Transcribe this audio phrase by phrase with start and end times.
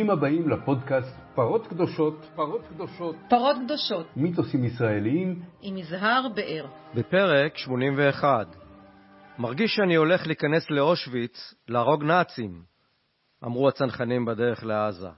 [0.00, 6.66] ברוכים הבאים לפודקאסט פרות קדושות, פרות קדושות, פרות קדושות, מיתוסים ישראליים, עם יזהר באר.
[6.94, 8.56] בפרק 81
[9.38, 12.62] מרגיש שאני הולך להיכנס לאושוויץ, להרוג נאצים,
[13.44, 15.10] אמרו הצנחנים בדרך לעזה.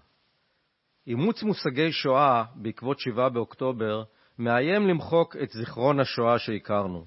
[1.06, 4.02] אימוץ מושגי שואה בעקבות 7 באוקטובר
[4.38, 7.04] מאיים למחוק את זיכרון השואה שהכרנו.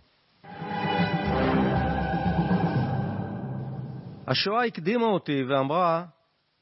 [4.28, 6.06] השואה הקדימה אותי ואמרה,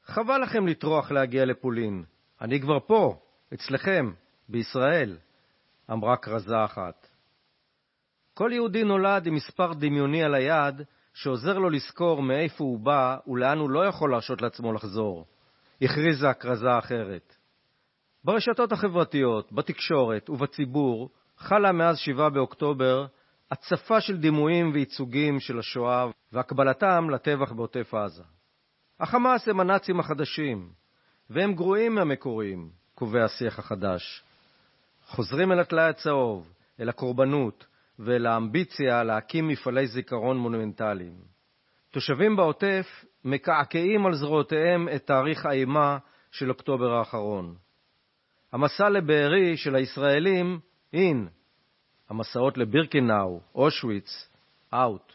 [0.06, 2.04] חבל לכם לטרוח להגיע לפולין,
[2.40, 3.18] אני כבר פה,
[3.54, 4.12] אצלכם,
[4.48, 5.16] בישראל,
[5.92, 7.06] אמרה כרזה אחת.
[8.34, 10.82] כל יהודי נולד עם מספר דמיוני על היד,
[11.14, 15.26] שעוזר לו לזכור מאיפה הוא בא ולאן הוא לא יכול להרשות לעצמו לחזור,
[15.82, 17.36] הכריזה כרזה אחרת.
[18.24, 23.06] ברשתות החברתיות, בתקשורת ובציבור חלה מאז 7 באוקטובר
[23.50, 28.33] הצפה של דימויים וייצוגים של השואה והקבלתם לטבח בעוטף עזה.
[29.00, 30.68] החמאס הם הנאצים החדשים,
[31.30, 34.22] והם גרועים מהמקוריים, קובע השיח החדש.
[35.06, 37.66] חוזרים אל הטלאי הצהוב, אל הקורבנות
[37.98, 41.14] ואל האמביציה להקים מפעלי זיכרון מונומנטליים.
[41.90, 45.98] תושבים בעוטף מקעקעים על זרועותיהם את תאריך האימה
[46.30, 47.54] של אוקטובר האחרון.
[48.52, 50.60] המסע לבארי של הישראלים,
[50.92, 51.28] אין.
[52.10, 54.28] המסעות לבירקנאו, אושוויץ,
[54.74, 55.12] אאוט.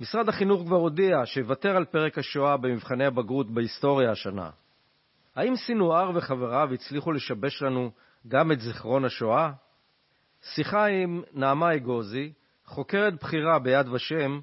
[0.00, 4.50] משרד החינוך כבר הודיע שיוותר על פרק השואה במבחני הבגרות בהיסטוריה השנה.
[5.36, 7.90] האם סינואר וחבריו הצליחו לשבש לנו
[8.28, 9.52] גם את זיכרון השואה?
[10.54, 12.32] שיחה עם נעמה אגוזי,
[12.64, 14.40] חוקרת בכירה ביד ושם,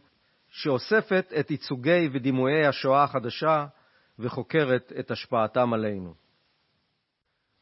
[0.49, 3.65] שאוספת את ייצוגי ודימויי השואה החדשה
[4.19, 6.13] וחוקרת את השפעתם עלינו.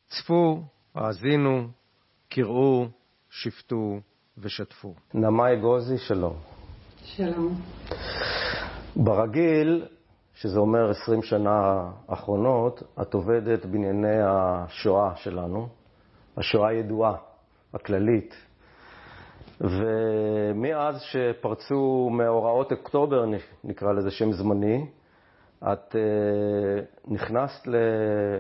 [0.08, 0.64] צפו,
[0.96, 1.70] האזינו,
[2.30, 2.88] קראו,
[3.30, 4.00] שפטו
[4.38, 4.96] ושתפו.
[5.14, 6.55] נעמה אגוזי, שלום.
[7.06, 7.56] שלום.
[8.96, 9.86] ברגיל,
[10.34, 15.68] שזה אומר 20 שנה האחרונות, את עובדת בענייני השואה שלנו,
[16.38, 17.16] השואה הידועה,
[17.74, 18.36] הכללית.
[19.62, 23.26] ומאז שפרצו מאורעות אוקטובר,
[23.64, 24.86] נקרא לזה שם זמני,
[25.64, 27.68] את uh, נכנסת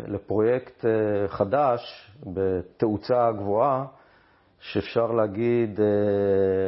[0.07, 3.85] לפרויקט uh, חדש בתאוצה גבוהה,
[4.59, 5.81] שאפשר להגיד uh,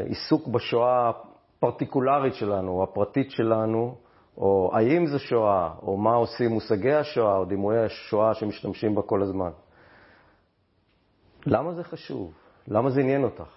[0.08, 1.12] עיסוק בשואה
[1.58, 3.96] הפרטיקולרית שלנו, הפרטית שלנו,
[4.38, 9.22] או האם זה שואה, או מה עושים מושגי השואה, או דימויי השואה שמשתמשים בה כל
[9.22, 9.50] הזמן.
[11.46, 12.34] למה זה חשוב?
[12.68, 13.50] למה זה עניין אותך?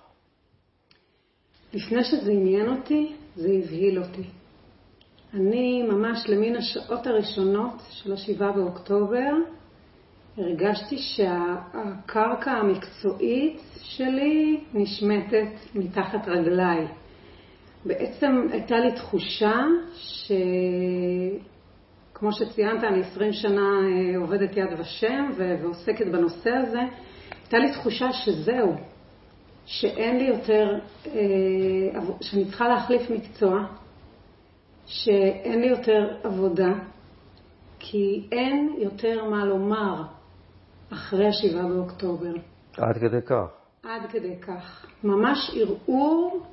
[1.73, 4.25] לפני שזה עניין אותי, זה הבהיל אותי.
[5.35, 9.33] אני ממש למין השעות הראשונות של השבעה באוקטובר
[10.37, 16.89] הרגשתי שהקרקע המקצועית שלי נשמטת מתחת רגליי.
[17.85, 19.55] בעצם הייתה לי תחושה
[22.13, 26.81] שכמו שציינת, אני 20 שנה אה, עובדת יד ושם ועוסקת בנושא הזה,
[27.43, 28.75] הייתה לי תחושה שזהו,
[29.67, 31.13] שאין לי יותר, אה,
[32.21, 33.67] שאני צריכה להחליף מקצוע,
[34.87, 36.73] שאין לי יותר עבודה,
[37.79, 40.03] כי אין יותר מה לומר
[40.93, 42.33] אחרי השבעה באוקטובר.
[42.77, 43.47] עד כדי כך.
[43.83, 44.87] עד כדי כך.
[45.05, 46.47] ממש ערעור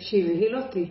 [0.00, 0.88] שהבהיל אותי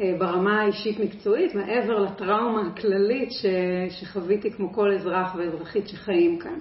[0.00, 3.46] אה, ברמה האישית-מקצועית, מעבר לטראומה הכללית ש,
[3.90, 6.58] שחוויתי כמו כל אזרח ואזרחית שחיים כאן.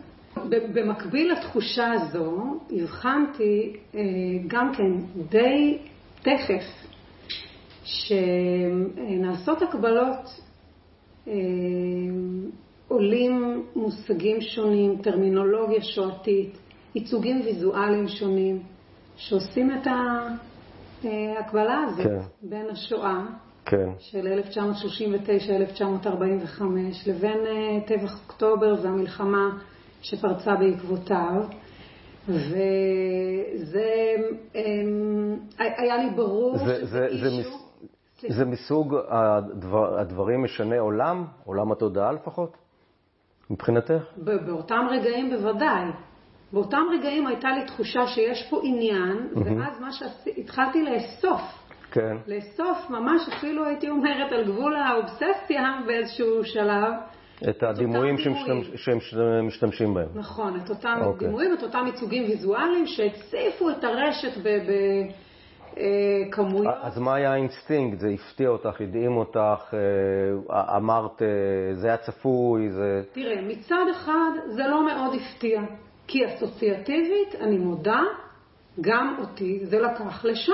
[0.74, 4.02] במקביל לתחושה הזו, הבחנתי אה,
[4.48, 4.92] גם כן
[5.30, 5.78] די
[6.22, 6.88] תכף
[7.84, 10.42] שנעשות הקבלות,
[11.28, 11.34] אה,
[12.88, 16.58] עולים מושגים שונים, טרמינולוגיה שואתית,
[16.96, 18.60] ייצוגים ויזואליים שונים,
[19.20, 19.88] שעושים את
[21.04, 22.20] ההקבלה הזאת כן.
[22.42, 23.22] בין השואה
[23.66, 23.90] כן.
[24.00, 24.42] של
[26.06, 26.64] 1939-1945
[27.08, 29.50] לבין אה, טבח אוקטובר והמלחמה
[30.02, 31.44] שפרצה בעקבותיו.
[32.28, 34.16] וזה
[34.56, 37.48] אמ, היה לי ברור זה, זה, זה, מס,
[38.30, 42.58] זה מסוג הדבר, הדברים משנה עולם, עולם התודעה לפחות,
[43.50, 44.04] מבחינתך?
[44.18, 45.84] באותם רגעים בוודאי.
[46.54, 49.40] באותם רגעים הייתה לי תחושה שיש פה עניין, mm-hmm.
[49.40, 51.42] ואז מה שהתחלתי לאסוף.
[51.92, 52.18] כן.
[52.28, 56.94] לאסוף, ממש אפילו הייתי אומרת על גבול האובססיה באיזשהו שלב.
[57.50, 58.16] את הדימויים
[58.76, 60.08] שהם משתמשים בהם.
[60.16, 61.06] נכון, את אותם okay.
[61.06, 61.28] אוקיי.
[61.28, 64.38] דימויים, את אותם ייצוגים ויזואליים שהציפו את הרשת
[66.28, 66.76] בכמויות.
[66.82, 68.00] אז מה היה האינסטינקט?
[68.00, 71.28] זה הפתיע אותך, הדהים אותך, אה, אמרת, אה,
[71.74, 73.02] זה היה צפוי, זה...
[73.12, 75.62] תראה, מצד אחד זה לא מאוד הפתיע,
[76.10, 78.02] כי אסוציאטיבית, אני מודה,
[78.82, 80.54] גם אותי זה לקח לשם,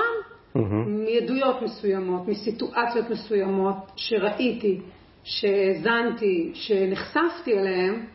[0.56, 0.60] mm-hmm.
[0.88, 4.80] מעדויות מסוימות, מסיטואציות מסוימות שראיתי.
[5.26, 8.06] שהאזנתי, שנחשפתי אליהם,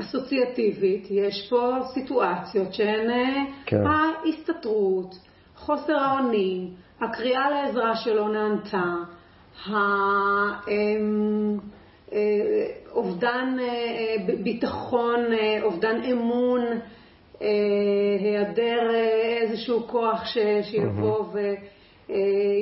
[0.00, 3.86] אסוציאטיבית, יש פה סיטואציות שהן אה, כן.
[3.86, 5.14] ההסתתרות,
[5.56, 6.70] חוסר האונים,
[7.00, 8.94] הקריאה לעזרה שלא נענתה,
[9.68, 11.58] אמ,
[12.92, 16.60] אובדן אה, ב- ביטחון, אה, אובדן אמון,
[17.42, 17.48] אה,
[18.20, 20.38] היעדר אה, איזשהו כוח ש-
[20.70, 21.38] שיבוא ו...
[22.10, 22.16] אה,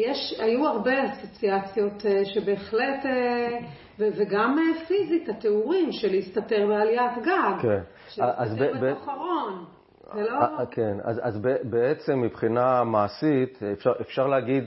[0.07, 3.59] יש, היו הרבה אסוציאציות אה, שבהחלט, אה,
[3.99, 7.81] ו- וגם אה, פיזית, התיאורים של להסתתר בעליית גג, כן.
[8.09, 9.65] של להסתתר בתוך ארון.
[10.15, 10.31] זה לא...
[10.31, 14.65] אה, אה, כן, אז, אז בעצם מבחינה מעשית אפשר, אפשר להגיד,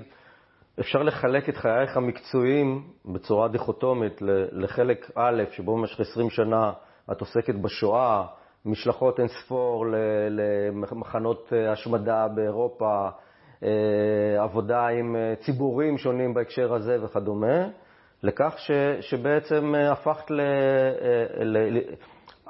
[0.79, 6.71] אפשר לחלק את חייך המקצועיים בצורה דיכוטומית לחלק א', שבו במשך 20 שנה
[7.11, 8.25] את עוסקת בשואה,
[8.65, 9.85] משלחות אין ספור
[10.29, 13.09] למחנות אה, השמדה באירופה,
[13.63, 17.67] אה, עבודה עם אה, ציבורים שונים בהקשר הזה וכדומה,
[18.23, 20.41] לכך ש, שבעצם הפכת ל,
[21.43, 21.79] ל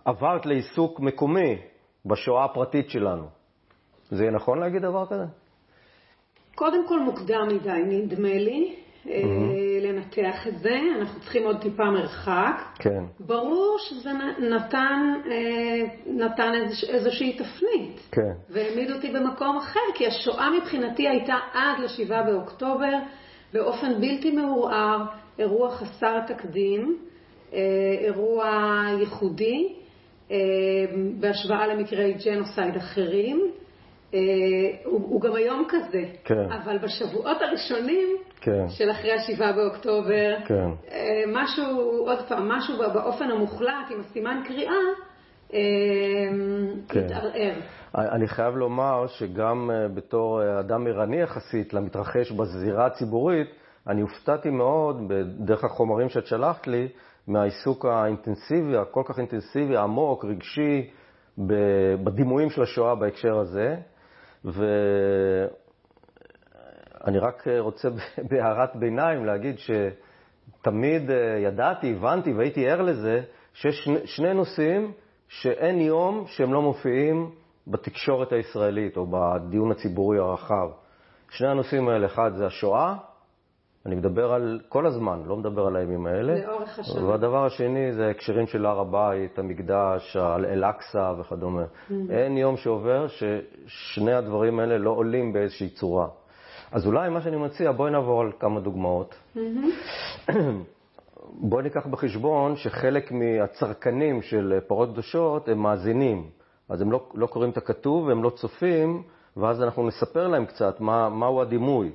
[0.05, 1.57] עברת לעיסוק מקומי
[2.05, 3.27] בשואה הפרטית שלנו.
[4.09, 5.25] זה יהיה נכון להגיד דבר כזה?
[6.55, 8.75] קודם כל מוקדם מדי, נדמה לי,
[9.09, 9.21] אה,
[9.81, 10.79] לנתח את זה.
[10.99, 12.61] אנחנו צריכים עוד טיפה מרחק.
[12.79, 13.03] כן.
[13.19, 14.09] ברור שזה
[14.39, 17.99] נתן, אה, נתן איזוש- איזושהי תפנית.
[18.11, 18.31] כן.
[18.49, 22.93] והעמיד אותי במקום אחר, כי השואה מבחינתי הייתה עד ל-7 באוקטובר,
[23.53, 24.97] באופן בלתי מעורער,
[25.39, 26.97] אירוע חסר תקדים,
[27.53, 27.59] אה,
[27.99, 28.45] אירוע
[28.99, 29.73] ייחודי,
[30.31, 30.37] אה,
[31.19, 33.51] בהשוואה למקרי ג'נוסייד אחרים.
[34.13, 34.19] אה,
[34.85, 36.51] הוא, הוא גם היום כזה, כן.
[36.51, 38.07] אבל בשבועות הראשונים
[38.41, 38.69] כן.
[38.69, 40.69] של אחרי ה-7 באוקטובר, כן.
[40.91, 41.65] אה, משהו,
[42.07, 44.73] עוד פעם, משהו באופן המוחלט, עם הסימן קריאה,
[45.53, 45.59] אה,
[46.89, 47.05] כן.
[47.05, 47.53] התערער.
[47.95, 53.47] אני חייב לומר שגם בתור אדם ערני יחסית למתרחש בזירה הציבורית,
[53.87, 56.87] אני הופתעתי מאוד, דרך החומרים שאת שלחת לי,
[57.27, 60.89] מהעיסוק האינטנסיבי, הכל כך אינטנסיבי, העמוק, רגשי,
[62.03, 63.75] בדימויים של השואה בהקשר הזה.
[64.45, 65.57] ואני
[67.19, 67.89] רק רוצה
[68.29, 73.21] בהערת ביניים להגיד שתמיד אה, ידעתי, הבנתי והייתי ער לזה,
[73.53, 74.91] שיש שני- נושאים
[75.27, 77.31] שאין יום שהם לא מופיעים
[77.67, 80.69] בתקשורת הישראלית או בדיון הציבורי הרחב.
[81.29, 82.95] שני הנושאים האלה, אחד זה השואה,
[83.85, 86.45] אני מדבר על כל הזמן, לא מדבר על הימים האלה.
[86.47, 87.05] לאורך השנה.
[87.05, 91.63] והדבר השני זה הקשרים של הר הבית, המקדש, אל-אקצא וכדומה.
[92.09, 96.07] אין יום שעובר ששני הדברים האלה לא עולים באיזושהי צורה.
[96.71, 99.15] אז אולי מה שאני מציע, בואי נעבור על כמה דוגמאות.
[101.49, 106.29] בואי ניקח בחשבון שחלק מהצרכנים של פרות קדושות הם מאזינים.
[106.69, 109.03] אז הם לא, לא קוראים את הכתוב והם לא צופים,
[109.37, 111.91] ואז אנחנו נספר להם קצת מה, מהו הדימוי.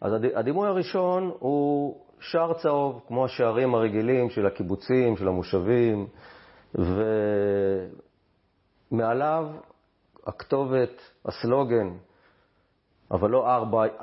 [0.00, 6.06] אז הד- הדימוי הראשון הוא שער צהוב, כמו השערים הרגילים של הקיבוצים, של המושבים,
[8.92, 9.46] ומעליו
[10.26, 11.88] הכתובת, הסלוגן,
[13.10, 13.46] אבל לא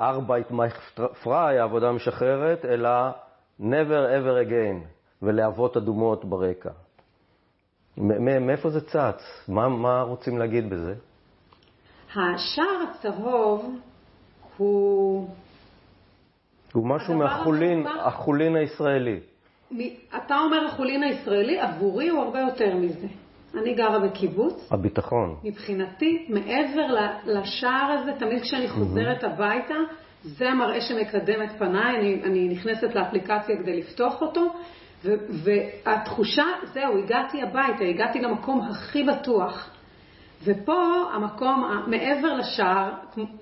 [0.00, 2.90] ארבייט מייך פריי, העבודה משחררת, אלא
[3.60, 4.84] never ever again,
[5.22, 6.70] ולהבות אדומות ברקע.
[8.40, 9.22] מאיפה זה צץ?
[9.48, 10.94] מה, מה רוצים להגיד בזה?
[12.16, 13.74] השער הצהוב
[14.56, 15.28] הוא...
[16.72, 19.20] הוא משהו מהחולין, המובן- החולין הישראלי.
[19.72, 19.80] מ-
[20.16, 23.06] אתה אומר החולין הישראלי, עבורי הוא הרבה יותר מזה.
[23.62, 25.36] אני גרה בקיבוץ, הביטחון.
[25.44, 26.86] מבחינתי, מעבר
[27.26, 29.74] לשער הזה, תמיד כשאני חוזרת הביתה,
[30.22, 34.46] זה המראה שמקדם את פניי, אני, אני נכנסת לאפליקציה כדי לפתוח אותו,
[35.04, 35.10] ו,
[35.44, 39.70] והתחושה, זהו, הגעתי הביתה, הגעתי למקום הכי בטוח.
[40.44, 40.82] ופה
[41.14, 42.90] המקום, מעבר לשער,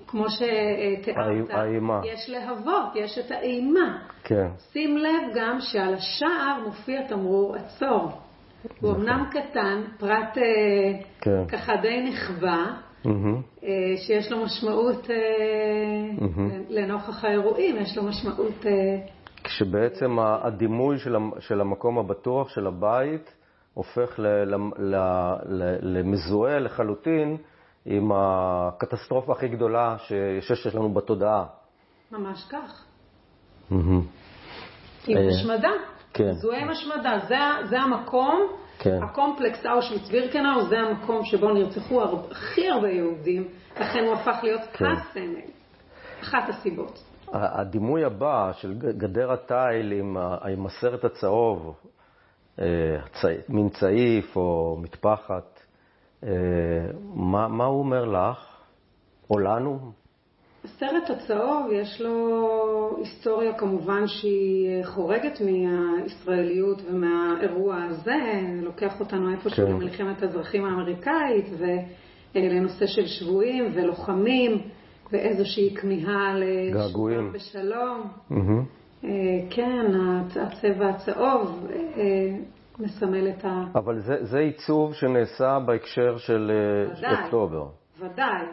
[0.07, 2.01] כמו- שתיארת, האי- האימה.
[2.05, 3.97] יש להבות, יש את האימה.
[4.23, 4.47] כן.
[4.71, 8.11] שים לב גם שעל השער מופיע תמרור עצור.
[8.81, 10.43] הוא אמנם קטן, פרט אה,
[11.21, 11.47] כן.
[11.47, 12.65] ככה די נחבא,
[13.05, 13.41] מהמם.
[13.63, 13.69] אה,
[14.07, 15.07] שיש לו משמעות,
[16.19, 16.49] מהמם.
[16.69, 18.65] לנוכח האירועים, יש לו משמעות,
[19.43, 20.97] כשבעצם הדימוי
[21.39, 23.33] של המקום הבטוח, של הבית,
[23.77, 24.95] הופך ל- ל- ל-
[25.45, 27.37] ל- למזוהה לחלוטין
[27.85, 29.95] עם הקטסטרופה הכי גדולה
[30.41, 31.45] שיש לנו בתודעה.
[32.11, 32.85] ממש כך.
[33.71, 35.71] עם אה, השמדה.
[36.13, 36.31] כן.
[36.31, 37.19] זוהה עם השמדה.
[37.27, 37.35] זה,
[37.69, 38.41] זה המקום,
[38.79, 39.03] כן.
[39.03, 44.85] הקומפלקס אושוויץ-בירקנאו, זה המקום שבו נרצחו הכי הרבה יהודים, לכן הוא הפך להיות כן.
[44.85, 45.41] הסמל.
[46.21, 47.03] אחת הסיבות.
[47.33, 51.75] הדימוי הבא של גדר התיל עם, עם הסרט הצהוב,
[53.49, 55.59] מין צעיף או מטפחת,
[56.23, 56.29] אה,
[57.13, 58.57] מה, מה הוא אומר לך?
[59.29, 59.91] או לנו?
[60.63, 68.15] הסרט הצהוב יש לו היסטוריה כמובן שהיא חורגת מהישראליות ומהאירוע הזה,
[68.61, 69.71] לוקח אותנו איפשהו כן.
[69.71, 71.45] למלחמת האזרחים האמריקאית
[72.35, 74.61] ולנושא של שבויים ולוחמים
[75.11, 76.33] ואיזושהי כמיהה.
[76.35, 78.07] לשלום בשלום.
[78.29, 78.65] מהמם.
[79.03, 79.09] אה,
[79.49, 82.37] כן, הצ- הצבע הצהוב אה,
[82.79, 83.63] מסמל את ה...
[83.75, 87.23] אבל זה, זה עיצוב שנעשה בהקשר של אה, ודאי.
[87.23, 87.65] אוקטובר.
[87.99, 88.45] ודאי.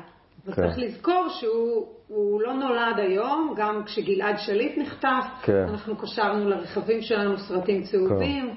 [0.44, 0.50] כן.
[0.50, 5.66] וצריך לזכור שהוא הוא לא נולד היום, גם כשגלעד שליט נחטף, כן.
[5.68, 8.50] אנחנו קשרנו לרכבים שלנו סרטים צהובים,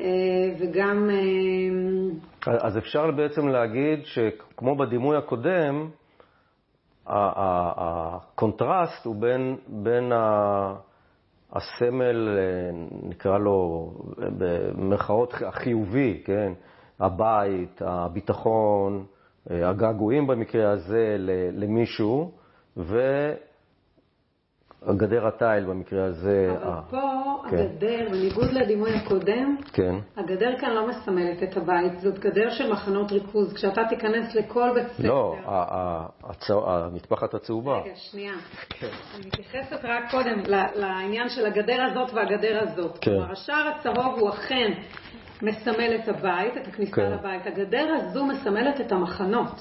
[0.00, 0.04] אה,
[0.60, 1.10] וגם...
[2.46, 5.88] אז אפשר בעצם להגיד שכמו בדימוי הקודם,
[7.76, 10.74] הקונטרסט הוא בין, בין ה-
[11.52, 12.70] הסמל, אה,
[13.02, 13.90] נקרא לו
[14.38, 16.52] במרכאות החיובי, כן?
[17.00, 19.04] הבית, הביטחון,
[19.50, 21.16] אה, הגעגועים במקרה הזה
[21.52, 22.32] למישהו,
[24.86, 26.54] וגדר התיל במקרה הזה.
[26.62, 26.98] אבל ה- פה
[27.50, 27.56] כן.
[27.56, 33.12] הגדר, בניגוד לדימוי הקודם, כן, הגדר כאן לא מסמלת את הבית, זאת גדר של מחנות
[33.12, 33.52] ריכוז.
[33.54, 35.08] כשאתה תיכנס לכל בית ספר...
[35.08, 35.36] לא,
[36.24, 37.78] הצ- המטפחת הצהובה.
[37.80, 38.32] רגע, שנייה.
[38.82, 40.42] אני מתייחסת רק קודם
[40.74, 42.98] לעניין של הגדר הזאת והגדר הזאת.
[43.00, 43.10] כן.
[43.10, 44.72] כלומר, השער הצהוב הוא אכן
[45.42, 47.10] מסמל את הבית, את הכניסה כן.
[47.12, 47.46] לבית.
[47.46, 49.60] הגדר הזו מסמלת את המחנות,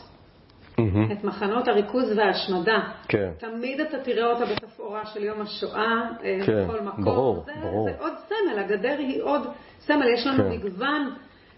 [0.80, 1.12] מהמם.
[1.12, 2.80] את מחנות הריכוז וההשמדה.
[3.08, 3.32] כן.
[3.38, 7.04] תמיד אתה תראה אותה בתפאורה של יום השואה, אה, כן, בכל מקום.
[7.06, 7.90] ברור, זה, ברור.
[7.90, 9.42] זה עוד סמל, הגדר היא עוד
[9.80, 10.08] סמל.
[10.14, 10.50] יש לנו כן.
[10.50, 11.10] מגוון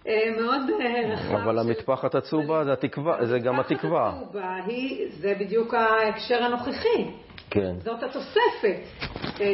[0.07, 1.35] אה, מאוד אה, רחב.
[1.35, 4.09] אבל של- המטפחת הצהובה זה התקווה, זה גם התקווה.
[4.09, 7.05] הצהובה היא, זה בדיוק ההקשר הנוכחי.
[7.49, 7.73] כן.
[7.79, 8.79] זאת התוספת,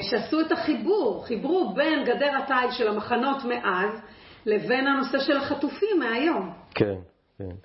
[0.02, 3.90] שעשו את החיבור, חיברו בין גדר התיל של המחנות מאז
[4.46, 6.54] לבין הנושא של החטופים מהיום.
[6.76, 6.96] כן,
[7.38, 7.56] כן.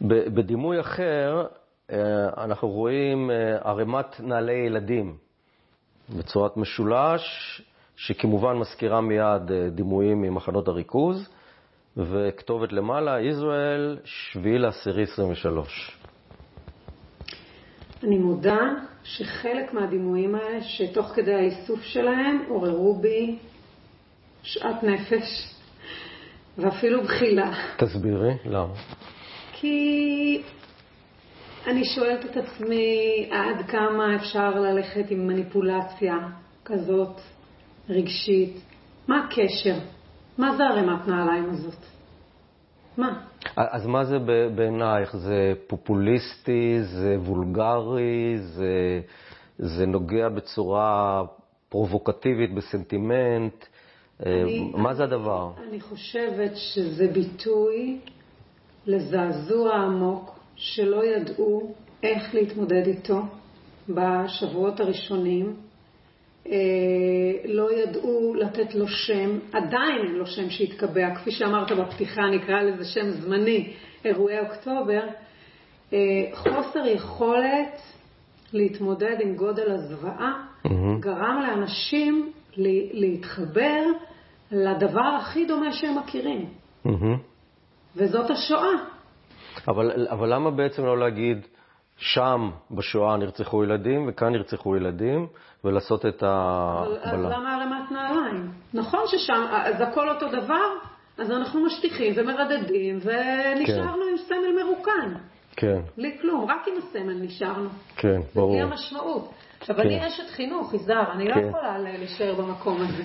[0.00, 1.46] בדימוי אחר,
[1.90, 5.16] אה, אנחנו רואים אה, ערימת נעלי ילדים
[6.18, 7.62] בצורת משולש,
[7.96, 11.28] שכמובן מזכירה מיד אה, דימויים ממחנות הריכוז,
[11.96, 15.98] וכתובת למעלה, ישראל, 7 לאוקטובר 23.
[18.02, 18.60] אני מודה
[19.04, 23.38] שחלק מהדימויים האלה, שתוך כדי האיסוף שלהם עוררו בי
[24.42, 25.54] שאט נפש
[26.58, 27.52] ואפילו בחילה.
[27.76, 28.74] תסבירי, למה?
[29.62, 30.42] כי
[31.66, 36.14] אני שואלת את עצמי עד כמה אפשר ללכת עם מניפולציה
[36.64, 37.20] כזאת
[37.88, 38.56] רגשית.
[39.08, 39.74] מה הקשר?
[40.38, 41.78] מה זה ערימת נעליים הזאת?
[42.96, 43.20] מה?
[43.56, 44.18] אז מה זה
[44.54, 45.16] בעינייך?
[45.16, 49.00] זה פופוליסטי, זה וולגרי, זה,
[49.58, 51.22] זה נוגע בצורה
[51.68, 53.64] פרובוקטיבית, בסנטימנט?
[54.26, 55.50] אה, אני- מה זה הדבר?
[55.68, 57.98] אני חושבת שזה ביטוי
[58.86, 63.20] לזעזוע עמוק שלא ידעו איך להתמודד איתו
[63.88, 65.56] בשבועות הראשונים.
[66.46, 66.52] אה,
[67.44, 72.84] לא ידעו לתת לו שם, עדיין אין לו שם שהתקבע, כפי שאמרת בפתיחה, נקרא לזה
[72.84, 73.72] שם זמני,
[74.04, 75.02] אירועי אוקטובר.
[75.92, 75.98] אה,
[76.32, 77.82] חוסר יכולת
[78.52, 81.00] להתמודד עם גודל הזוועה מהמם.
[81.00, 82.32] גרם לאנשים
[82.92, 83.82] להתחבר
[84.52, 86.48] לדבר הכי דומה שהם מכירים,
[86.84, 87.31] מהמם.
[87.96, 88.72] וזאת השואה.
[89.68, 91.46] אבל, אבל למה בעצם לא להגיד,
[91.96, 95.26] שם בשואה נרצחו ילדים וכאן נרצחו ילדים,
[95.64, 97.32] ולעשות את אבל אז?
[97.32, 98.50] למה הרמת נעליים?
[98.74, 100.66] נכון ששם, אז הכל אותו דבר,
[101.18, 105.14] אז אנחנו משטיחים ומרדדים, ונשארנו עם סמל מרוקן.
[105.56, 107.68] כן, בלי כלום, רק עם הסמל נשארנו.
[107.96, 108.52] כן, זה ברור.
[108.52, 109.30] בלי המשמעות.
[109.60, 109.82] עכשיו, כן.
[109.82, 111.48] אני אשת חינוך, יזהר, אני לא כן.
[111.48, 113.02] יכולה ל- להישאר במקום הזה.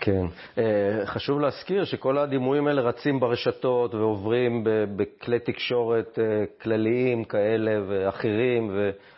[0.00, 0.26] כן.
[0.58, 4.64] אה, חשוב להזכיר שכל הדימויים האלה רצים ברשתות ועוברים
[4.96, 8.70] בכלי תקשורת אה, כלליים כאלה ואחרים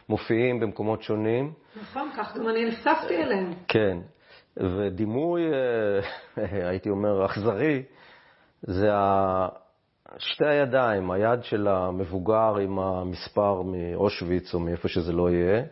[0.08, 1.52] ומופיעים במקומות שונים.
[1.82, 3.54] נכון, כך גם אני נחשפתי אליהם.
[3.68, 3.98] כן.
[4.56, 6.00] ודימוי, אה,
[6.68, 7.82] הייתי אומר, אכזרי,
[8.62, 8.90] זה
[10.18, 15.62] שתי הידיים, היד של המבוגר עם המספר מאושוויץ או מאיפה שזה לא יהיה,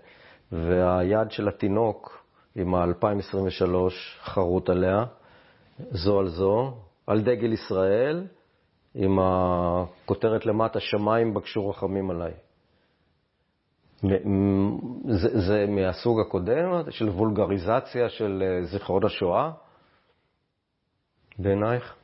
[0.53, 2.18] והיד של התינוק
[2.59, 3.75] עם ה-2023
[4.25, 5.05] חרוט עליה,
[5.91, 6.75] זו על זו,
[7.07, 8.27] על דגל ישראל,
[8.95, 12.33] עם הכותרת למטה, שמיים בקשו רחמים עליי.
[15.05, 19.51] זה, זה מהסוג הקודם, של וולגריזציה של אה, זיכרון השואה,
[21.39, 21.95] בעינייך?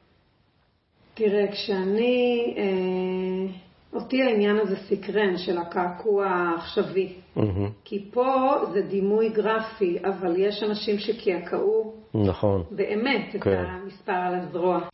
[1.14, 3.52] תראה, כשאני, אה,
[3.94, 7.16] אותי העניין הזה סקרן של הקעקוע העכשווי.
[7.36, 7.70] מהמם.
[7.84, 12.64] כי פה זה דימוי גרפי, אבל יש אנשים שקעקעו נכון.
[12.70, 13.64] באמת את כן.
[13.64, 14.88] המספר על הזרוע.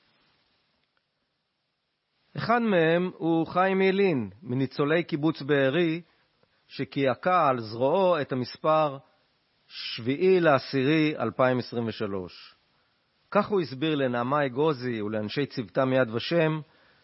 [2.37, 6.00] אחד מהם הוא חיים ילין, מניצולי קיבוץ בארי,
[6.69, 8.99] שקעקע על זרועו את המספר
[9.66, 12.54] 7 לעשירי 2023.
[13.30, 16.61] כך הוא הסביר לנעמה אגוזי ולאנשי צוותה מיד ושם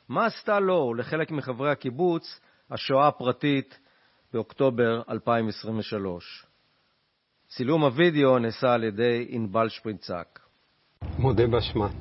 [0.09, 3.79] מה עשתה לו ולחלק מחברי הקיבוץ השואה הפרטית
[4.33, 6.47] באוקטובר 2023.
[7.49, 10.41] צילום הווידאו נעשה על ידי ענבל שפרינצק.
[11.19, 11.89] מודה באשמה.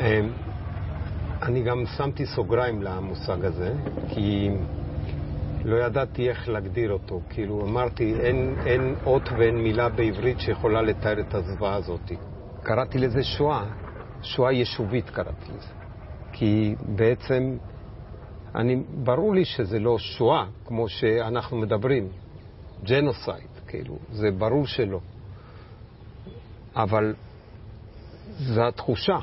[0.00, 0.32] אמ,
[1.42, 3.74] אני גם שמתי סוגריים למושג הזה,
[4.14, 4.48] כי
[5.64, 7.20] לא ידעתי איך להגדיר אותו.
[7.30, 12.12] כאילו, אמרתי, אין, אין אות ואין מילה בעברית שיכולה לתאר את הזוועה הזאת.
[12.62, 13.64] קראתי לזה שואה,
[14.22, 15.72] שואה יישובית קראתי לזה.
[16.32, 17.56] כי בעצם,
[18.54, 22.08] אני, ברור לי שזה לא שואה, כמו שאנחנו מדברים,
[22.84, 25.00] ג'נוסייד, כאילו, זה ברור שלא.
[26.76, 27.14] אבל
[28.38, 29.16] זו התחושה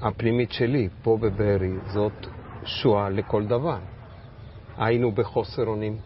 [0.00, 2.26] הפנימית שלי פה בבארי, זאת
[2.64, 3.78] שואה לכל דבר.
[4.76, 5.96] היינו בחוסר אונים,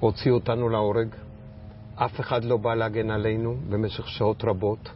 [0.00, 1.08] הוציאו אותנו להורג,
[1.94, 4.90] אף אחד לא בא להגן עלינו במשך שעות רבות.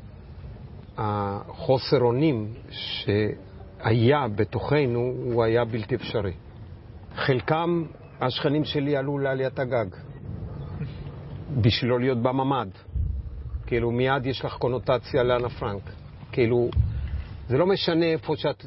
[0.98, 6.32] החוסר אונים שהיה בתוכנו הוא היה בלתי אפשרי.
[7.14, 7.84] חלקם,
[8.20, 9.86] השכנים שלי עלו לעליית הגג
[11.60, 12.68] בשביל לא להיות בממ"ד.
[13.66, 15.82] כאילו, מיד יש לך קונוטציה לאנה פרנק.
[16.32, 16.68] כאילו,
[17.48, 18.66] זה לא משנה איפה שאת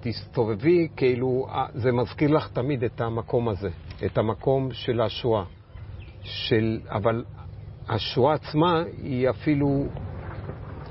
[0.00, 3.68] תסתובבי, כאילו, זה מזכיר לך תמיד את המקום הזה,
[4.06, 5.44] את המקום של השואה.
[6.22, 7.24] של, אבל
[7.88, 9.86] השואה עצמה היא אפילו,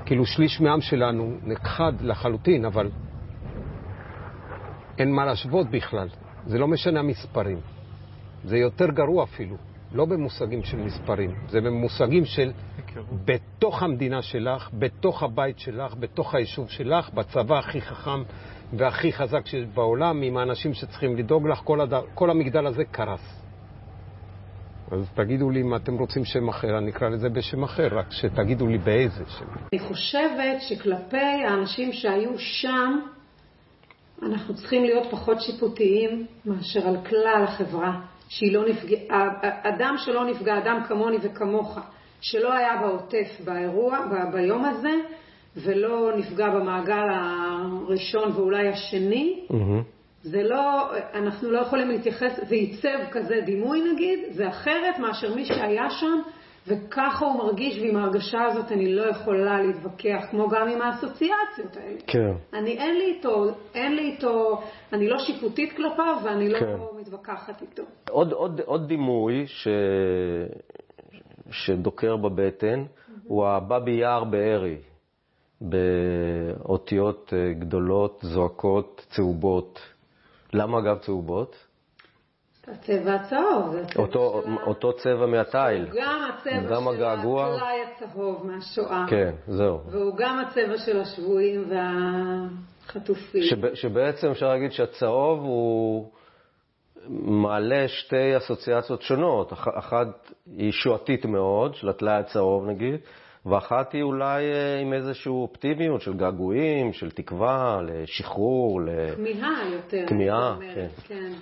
[0.08, 2.90] כאילו, שליש מהעם שלנו נכחד לחלוטין, אבל
[4.98, 6.08] אין מה להשוות בכלל.
[6.46, 7.60] זה לא משנה המספרים.
[8.44, 9.56] זה יותר גרוע אפילו.
[9.92, 12.52] לא במושגים של מספרים, זה במושגים של
[13.24, 18.22] בתוך המדינה שלך, בתוך הבית שלך, בתוך היישוב שלך, בצבא הכי חכם
[18.72, 21.94] והכי חזק שיש בעולם, עם האנשים שצריכים לדאוג לך, כל, הד...
[22.14, 23.37] כל המגדל הזה קרס.
[24.92, 28.66] אז תגידו לי אם אתם רוצים שם אחר, אני אקרא לזה בשם אחר, רק שתגידו
[28.66, 29.44] לי באיזה שם.
[29.72, 33.00] אני חושבת שכלפי האנשים שהיו שם,
[34.22, 38.00] אנחנו צריכים להיות פחות שיפוטיים מאשר על כלל החברה.
[38.28, 39.28] שהיא לא נפגעה,
[39.62, 41.78] אדם שלא נפגע, אדם כמוני וכמוך,
[42.20, 44.94] שלא היה בעוטף באירוע, ב, ביום הזה,
[45.56, 49.97] ולא נפגע במעגל הראשון ואולי השני, mm-hmm.
[50.30, 55.90] זה לא, אנחנו לא יכולים להתייחס, ועיצב כזה דימוי נגיד, זה אחרת מאשר מי שהיה
[55.90, 56.20] שם
[56.68, 61.98] וככה הוא מרגיש, ועם ההרגשה הזאת אני לא יכולה להתווכח, כמו גם עם האסוציאציות האלה.
[62.06, 62.58] כן.
[62.58, 64.60] אני, אין לי איתו, אין לי איתו,
[64.92, 66.76] אני לא שיפוטית כלפיו, ואני לא כן.
[67.00, 67.82] מתווכחת איתו.
[68.10, 69.68] עוד, עוד, עוד דימוי ש...
[71.50, 73.10] שדוקר בבטן mm-hmm.
[73.24, 74.76] הוא הבאבי יער בארי,
[75.60, 79.80] באותיות אה, גדולות, זועקות, צהובות.
[80.52, 81.56] למה אגב צהובות?
[82.68, 83.74] הצבע הצהוב.
[83.96, 84.50] אותו, של...
[84.66, 85.84] אותו צבע מהתיל.
[85.84, 87.54] הוא גם הצבע גם של.
[87.54, 89.04] הטלאי הצהוב מהשואה.
[89.08, 89.80] כן, זהו.
[89.90, 93.42] והוא גם הצבע של השבויים והחטופים.
[93.42, 96.10] שב, שבעצם אפשר להגיד שהצהוב הוא
[97.20, 99.52] מעלה שתי אסוציאציות שונות.
[99.52, 103.00] אחת היא שואתית מאוד, של הטלאי הצהוב נגיד,
[103.46, 108.88] ואחת היא אולי אה, עם איזושהי אופטימיות של געגועים, של תקווה, לשחרור, ל...
[109.14, 110.04] כמיהה יותר.
[110.06, 110.88] כמיהה, כן.
[111.04, 111.32] כן.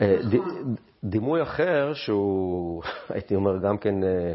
[0.00, 0.74] אה, נכון.
[1.04, 2.82] דימוי אחר, שהוא,
[3.14, 4.34] הייתי אומר, גם כן אה,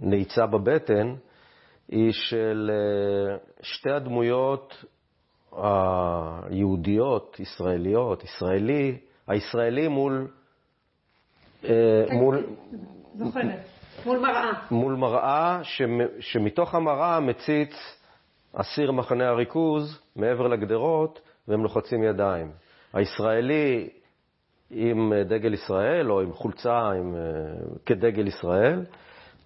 [0.00, 1.14] נעיצה בבטן,
[1.88, 2.70] היא של
[3.62, 4.84] שתי הדמויות
[5.52, 10.28] היהודיות, ישראליות, ישראלי, הישראלי מול...
[12.12, 12.46] מול...
[13.14, 13.73] זוכרת,
[14.06, 14.52] מול מראה.
[14.70, 15.60] מול מראה,
[16.20, 17.74] שמתוך המראה מציץ
[18.52, 22.50] אסיר מחנה הריכוז מעבר לגדרות, והם לוחצים ידיים.
[22.92, 23.88] הישראלי
[24.70, 27.20] עם אה, דגל ישראל, או עם חולצה עם, אה,
[27.86, 28.84] כדגל ישראל,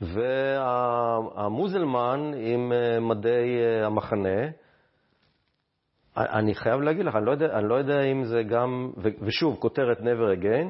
[0.00, 4.48] והמוזלמן עם אה, מדי המחנה.
[6.16, 9.98] אני חייב להגיד לך, אני לא יודע, אני לא יודע אם זה גם, ושוב, כותרת
[9.98, 10.68] never again,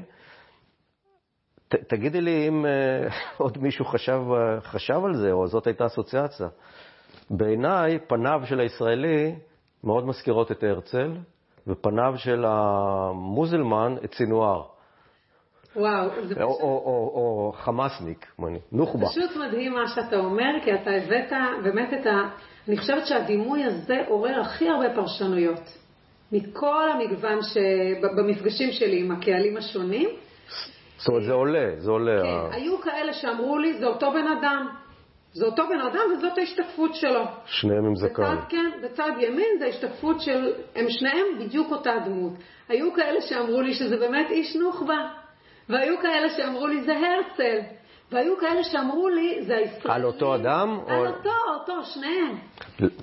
[1.69, 2.67] תגידי לי אם
[3.39, 4.21] עוד מישהו חשב,
[4.63, 6.49] חשב על זה, או זאת הייתה אסוציאציה.
[7.31, 9.35] בעיניי, פניו של הישראלי
[9.85, 11.13] מאוד מזכירות את הרצל,
[11.67, 14.63] ופניו של המוזלמן את סינואר.
[15.77, 16.39] וואו, זה פשוט...
[16.39, 18.27] או, או, או, או חמאסניק,
[18.73, 19.07] נוח'בה.
[19.07, 22.29] זה פשוט מדהים מה שאתה אומר, כי אתה הבאת באמת את ה...
[22.69, 25.79] אני חושבת שהדימוי הזה עורר הכי הרבה פרשנויות.
[26.33, 30.09] מכל המגוון שבמפגשים שלי עם הקהלים השונים.
[30.99, 32.23] זאת אומרת, זה עולה, זה עולה.
[32.23, 34.69] כן, היו כאלה שאמרו לי, זה אותו בן אדם.
[35.33, 37.25] זה אותו בן אדם וזאת ההשתקפות שלו.
[37.47, 38.23] שניהם עם זקן.
[38.23, 42.33] בצד, כן, בצד ימין זה השתקפות של, הם שניהם בדיוק אותה דמות.
[42.69, 45.09] היו כאלה שאמרו לי שזה באמת איש נוח'בה,
[45.69, 47.59] והיו כאלה שאמרו לי זה הרצל,
[48.13, 49.91] והיו כאלה שאמרו לי זה הישראלים.
[49.91, 50.81] על אותו אדם?
[50.87, 52.39] על או- אותו, אותו, שניהם.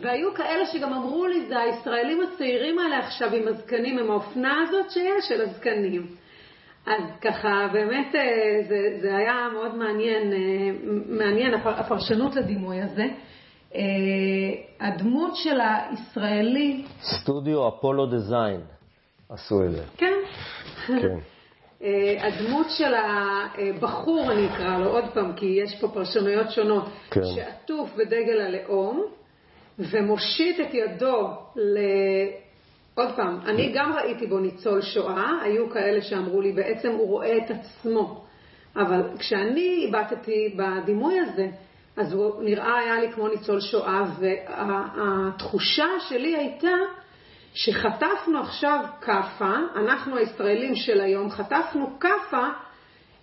[0.02, 4.92] והיו כאלה שגם אמרו לי זה הישראלים הצעירים האלה עכשיו עם הזקנים, עם האופנה הזאת
[4.92, 6.25] שיש של הזקנים.
[6.86, 8.22] אז ככה, באמת אה,
[8.70, 10.38] זה, זה היה מאוד מעניין, אה,
[11.08, 13.06] מעניין הפר- הפרשנות לדימוי הזה.
[13.76, 13.82] אה,
[14.80, 18.62] הדמות של הישראלי, סטודיו אפולו דיזיין
[19.30, 19.84] עשו את זה.
[19.98, 20.14] כן,
[20.88, 21.18] כן.
[22.20, 27.22] הדמות של הבחור, אני אקרא לו עוד פעם, כי יש פה פרשנויות שונות, כן.
[27.36, 29.06] שעטוף בדגל הלאום
[29.80, 31.78] ומושיט את ידו ל...
[32.96, 37.38] עוד פעם, אני גם ראיתי בו ניצול שואה, היו כאלה שאמרו לי, בעצם הוא רואה
[37.38, 38.26] את עצמו.
[38.76, 41.48] אבל כשאני הבטתי בדימוי הזה,
[41.98, 46.78] אז הוא נראה היה לי כמו ניצול שואה, והתחושה שלי הייתה
[47.54, 52.48] שחטפנו עכשיו כאפה, אנחנו הישראלים של היום, חטפנו כאפה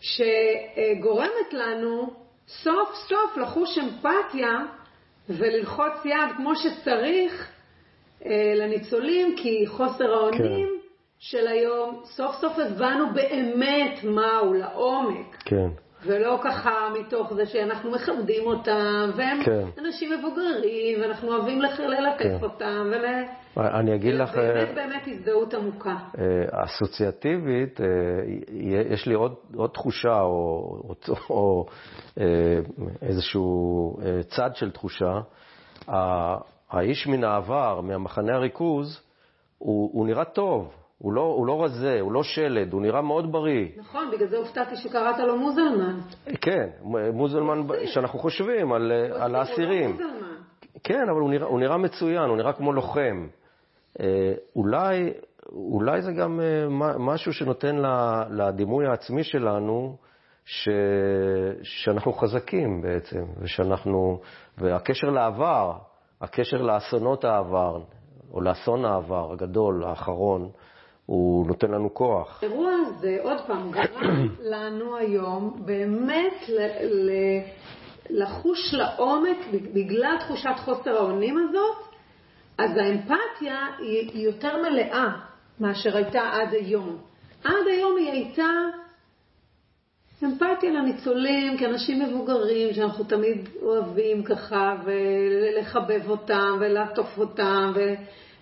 [0.01, 2.11] שגורמת לנו
[2.49, 4.59] סוף סוף לחוש אמפתיה
[5.29, 7.53] וללחוץ יד כמו שצריך
[8.57, 10.89] לניצולים, כי חוסר האונים כן.
[11.19, 15.37] של היום, סוף סוף הבנו באמת מהו לעומק.
[15.45, 15.69] כן.
[16.07, 19.65] ולא ככה מתוך זה שאנחנו מכבדים אותם, והם כן.
[19.79, 22.39] אנשים מבוגרים, ואנחנו אוהבים ללטף כן.
[22.43, 23.05] אותם, ול...
[23.57, 25.97] אני אגיד לך, אה, באמת באמת הזדהות עמוקה.
[26.19, 27.87] אה, אסוציאטיבית, אה,
[28.91, 30.95] יש לי עוד, עוד תחושה או, או,
[31.31, 31.67] או
[32.21, 32.25] אה,
[33.03, 35.21] איזשהו אה, צד של תחושה.
[36.73, 39.01] האיש מן העבר, מהמחנה הריכוז,
[39.59, 43.33] הוא, הוא נראה טוב, הוא לא, הוא לא רזה, הוא לא שלד, הוא נראה מאוד
[43.33, 43.69] בריא.
[43.77, 46.01] נכון, בגלל זה הופתעתי שקראת לו מוזלמן.
[46.41, 46.69] כן,
[47.13, 49.99] מוזלמן, שאנחנו חושבים על, על האסירים.
[50.85, 53.27] כן, אבל הוא נראה, הוא נראה מצוין, הוא נראה כמו לוחם.
[54.01, 55.13] אה, אולי,
[55.53, 56.67] אולי זה גם אה,
[56.99, 57.77] משהו שנותן
[58.31, 59.97] לדימוי העצמי שלנו,
[60.45, 60.69] ש,
[61.63, 64.21] שאנחנו חזקים בעצם, ושאנחנו,
[64.59, 65.73] והקשר לעבר,
[66.23, 67.79] הקשר לאסונות העבר,
[68.33, 70.49] או לאסון העבר הגדול, האחרון,
[71.07, 72.43] הוא נותן לנו כוח.
[72.43, 77.43] האירוע הזה, עוד פעם, גרם לנו היום באמת ל- ל-
[78.11, 79.39] לחוש לעומק,
[79.75, 81.95] בגלל תחושת חוסר האונים הזאת,
[82.59, 85.09] אז האמפתיה היא יותר מלאה
[85.61, 86.99] מאשר הייתה עד היום.
[87.45, 88.49] עד היום היא הייתה
[90.25, 97.73] אמפתיה לניצולים כאנשים מבוגרים שאנחנו תמיד אוהבים ככה ולחבב אותם ולעטוף אותם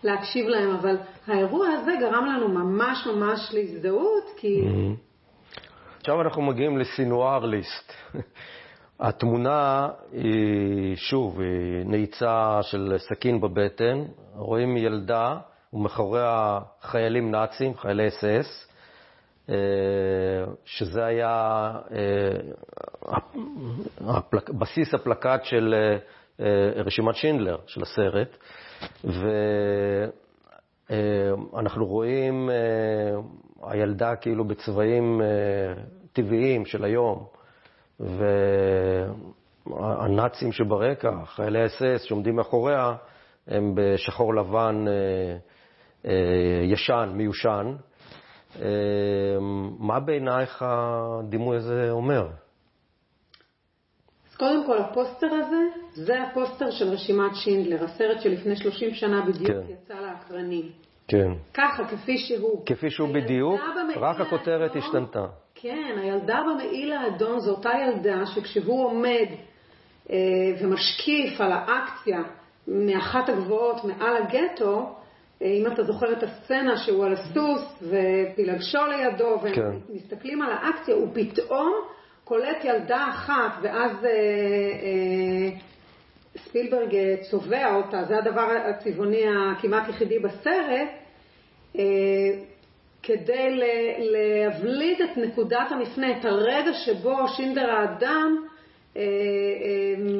[0.03, 4.63] ולהקשיב להם, אבל האירוע הזה גרם לנו ממש ממש להזדהות כי
[6.01, 7.93] עכשיו אנחנו מגיעים לסינואר ליסט.
[9.01, 14.05] התמונה היא, שוב, היא נעיצה של סכין בבטן.
[14.35, 15.37] רואים ילדה
[15.73, 18.70] ומאחוריה חיילים נאצים, חיילי אס אס,
[20.65, 22.37] שזה היה אה,
[24.59, 25.75] בסיס הפלקט של
[26.41, 28.37] אה, רשימת שינדלר, של הסרט.
[31.51, 32.55] ואנחנו רואים אה,
[33.71, 35.27] הילדה כאילו בצבעים אה,
[36.13, 37.27] טבעיים של היום,
[39.67, 42.95] והנאצים שברקע, חיילי אס-אס שעומדים מאחוריה,
[43.47, 44.93] הם בשחור לבן אה,
[46.11, 47.75] אה, ישן, מיושן.
[48.57, 48.67] אה,
[49.79, 52.27] מה בעינייך הדימוי הזה אומר?
[54.31, 55.63] אז קודם כל הפוסטר הזה,
[55.95, 59.73] זה הפוסטר של רשימת שינדלר, הסרט שלפני 30 שנה בדיוק כן.
[59.73, 60.69] יצא לאקרנים.
[61.09, 61.33] כן.
[61.55, 62.63] ככה, כפי שהוא.
[62.67, 63.61] כפי שהוא בדיוק,
[63.97, 65.27] רק הכותרת האדומה- השתנתה.
[65.55, 69.27] כן, הילדה במעיל האדום זו אותה ילדה שכשהוא עומד
[70.11, 70.17] אה,
[70.63, 72.19] ומשקיף על האקציה
[72.69, 74.95] מאחת הגבעות מעל הגטו,
[75.43, 79.95] אם אתה זוכר את הסצנה שהוא על הסוס ופילגשו לידו, והם כן.
[79.95, 81.73] מסתכלים על האקציה, הוא פתאום
[82.25, 85.59] קולט ילדה אחת, ואז אה, אה,
[86.37, 90.89] ספילברג אה, צובע אותה, זה הדבר הצבעוני הכמעט יחידי בסרט,
[91.79, 91.83] אה,
[93.03, 93.61] כדי
[93.99, 98.37] להבליט את נקודת המפנה, את הרגע שבו שינדר האדם
[98.97, 99.07] אה, אה,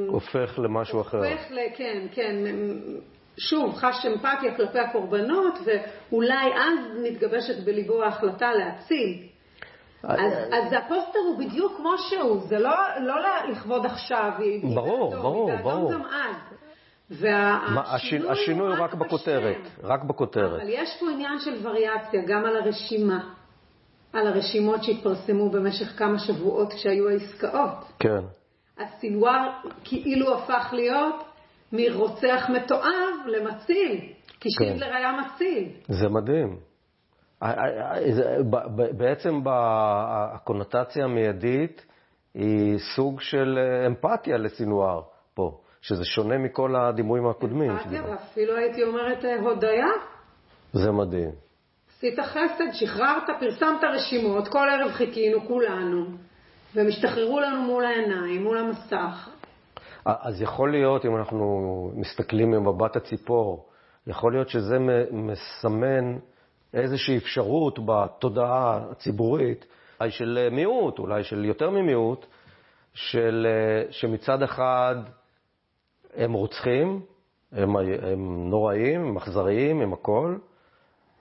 [0.09, 1.19] הופך למשהו אחר.
[1.19, 1.59] הופך ל...
[1.77, 2.37] כן, כן,
[3.41, 9.19] שוב, חש אמפתיה כלפי הקורבנות, ואולי אז מתגבשת בליבו ההחלטה להציל.
[10.03, 13.15] אז, אז הפוסטר הוא בדיוק כמו שהוא, זה לא, לא
[13.49, 14.33] לכבוד עכשיו.
[14.75, 15.93] ברור, ברור, ברור.
[15.93, 16.61] גם אז.
[17.21, 17.83] מה,
[18.29, 18.95] השינוי, הוא רק.
[18.95, 20.61] בכותרת, רק בכותרת.
[20.61, 23.21] אבל יש פה עניין של וריאציה, גם על הרשימה,
[24.13, 27.93] על הרשימות שהתפרסמו במשך כמה שבועות כשהיו העסקאות.
[27.99, 28.21] כן.
[28.79, 29.49] הסינואר
[29.85, 31.30] כאילו הפך להיות
[31.73, 34.01] מרוצח מתועב למציל,
[34.41, 34.65] כי כן.
[34.65, 35.69] שינדלר היה מציל.
[35.89, 36.57] זה מדהים.
[38.97, 41.87] בעצם הקונוטציה המיידית
[42.35, 45.03] היא סוג של אה, אמפתיה לסינואר
[45.35, 47.71] פה, שזה שונה מכל הדימויים הקודמים.
[47.71, 48.03] אמפתיה.
[48.11, 49.87] ואפילו הייתי אומרת אה, הודיה.
[50.73, 51.31] זה מדהים.
[51.89, 56.05] עשית חסד, שחררת, פרסמת רשימות, כל ערב חיכינו כולנו,
[56.75, 59.29] והם השתחררו לנו מול העיניים, מול המסך.
[60.05, 63.69] אז יכול להיות, אם אנחנו מסתכלים ממבט הציפור,
[64.07, 64.79] יכול להיות שזה
[65.11, 66.19] מסמן
[66.75, 69.67] איזושהי אפשרות בתודעה הציבורית,
[70.01, 72.27] אולי של מיעוט, אולי של יותר ממיעוט,
[72.95, 73.47] של,
[73.91, 74.97] שמצד אחד
[76.15, 77.01] הם רוצחים,
[77.53, 80.37] הם, הם נוראים, הם אכזריים, הם הכל,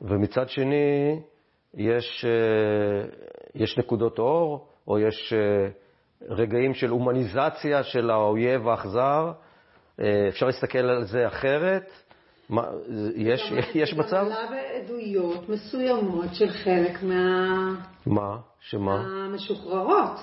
[0.01, 1.21] ומצד שני
[1.73, 2.25] יש,
[3.55, 5.33] יש נקודות אור, או יש
[6.27, 9.31] רגעים של הומניזציה של האויב האכזר.
[10.29, 11.91] אפשר להסתכל על זה אחרת.
[12.49, 12.63] מה,
[13.15, 14.25] יש, יש מצב?
[14.25, 17.75] גם עלה בעדויות מסוימות של חלק מה...
[18.05, 18.37] מה?
[18.59, 19.03] שמה?
[19.25, 20.19] המשוחררות.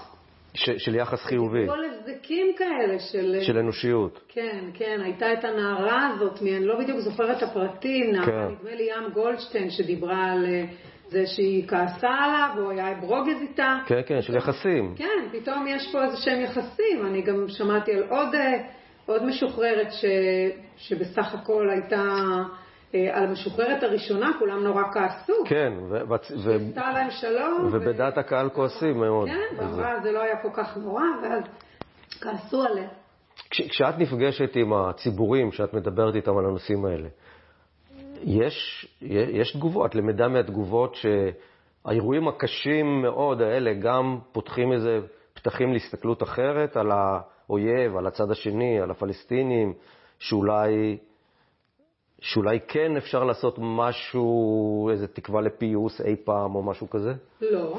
[0.54, 1.66] ש, של יחס חיובי.
[1.68, 3.40] כל הבזקים כאלה של...
[3.42, 4.20] של אנושיות.
[4.28, 8.54] כן, כן, הייתה את הנערה הזאת, אני לא בדיוק זוכרת את הפרטים, נערה, כן.
[8.54, 10.64] נדמה לי ים גולדשטיין, שדיברה על אה,
[11.08, 13.78] זה שהיא כעסה עליו, והוא היה ברוגז איתה.
[13.86, 14.94] כן, כן, של יחסים.
[14.96, 17.06] כן, פתאום יש פה איזה שהם יחסים.
[17.06, 18.52] אני גם שמעתי על עוד, אה,
[19.06, 20.04] עוד משוחררת ש,
[20.76, 22.02] שבסך הכל הייתה,
[22.94, 25.44] אה, על המשוחררת הראשונה, כולם נורא כעסו.
[25.44, 27.68] כן, ו- ו- ו- עשתה להם שלום.
[27.72, 29.28] ובדעת הקהל כועסים מאוד.
[29.28, 29.56] כן.
[29.56, 31.42] ואמרה, זה לא היה כל כך נורא, ואז
[32.20, 32.88] כעסו עליה.
[33.50, 37.08] כש, כשאת נפגשת עם הציבורים, כשאת מדברת איתם על הנושאים האלה,
[38.22, 45.00] יש, יש תגובות, את למדה מהתגובות שהאירועים הקשים מאוד האלה גם פותחים איזה
[45.34, 49.72] פתחים להסתכלות אחרת על האויב, על הצד השני, על הפלסטינים,
[50.18, 50.98] שאולי,
[52.20, 57.12] שאולי כן אפשר לעשות משהו, איזה תקווה לפיוס אי פעם או משהו כזה?
[57.40, 57.78] לא.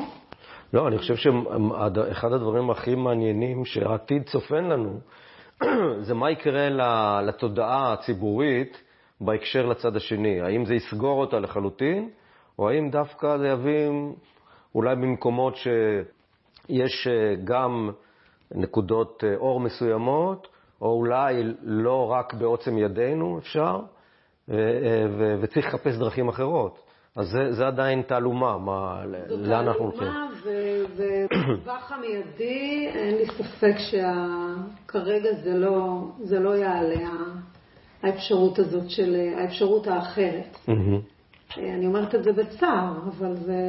[0.73, 5.00] לא, אני חושב שאחד הדברים הכי מעניינים שהעתיד צופן לנו,
[6.08, 6.69] זה מה יקרה
[7.21, 8.84] לתודעה הציבורית
[9.21, 10.41] בהקשר לצד השני.
[10.41, 12.10] האם זה יסגור אותה לחלוטין,
[12.60, 13.89] או האם דווקא זה יביא,
[14.75, 17.89] אולי במקומות שיש אה, גם
[18.51, 20.47] נקודות אה, אור מסוימות,
[20.82, 23.80] או אולי לא רק בעוצם ידינו אפשר,
[24.51, 24.56] אה,
[25.41, 26.80] וצריך לחפש דרכים אחרות.
[27.15, 30.08] אז זה, זה עדיין תעלומה, מה, לאן אנחנו הולכים.
[30.08, 30.27] תעלומה,
[30.95, 37.10] ובטווח המיידי אין לי ספק שכרגע זה לא, זה לא יעלה,
[38.03, 40.57] האפשרות הזאת של, האפשרות האחרת.
[40.67, 40.99] מהמם.
[41.57, 43.62] אני אומרת את זה בצער, אבל זה,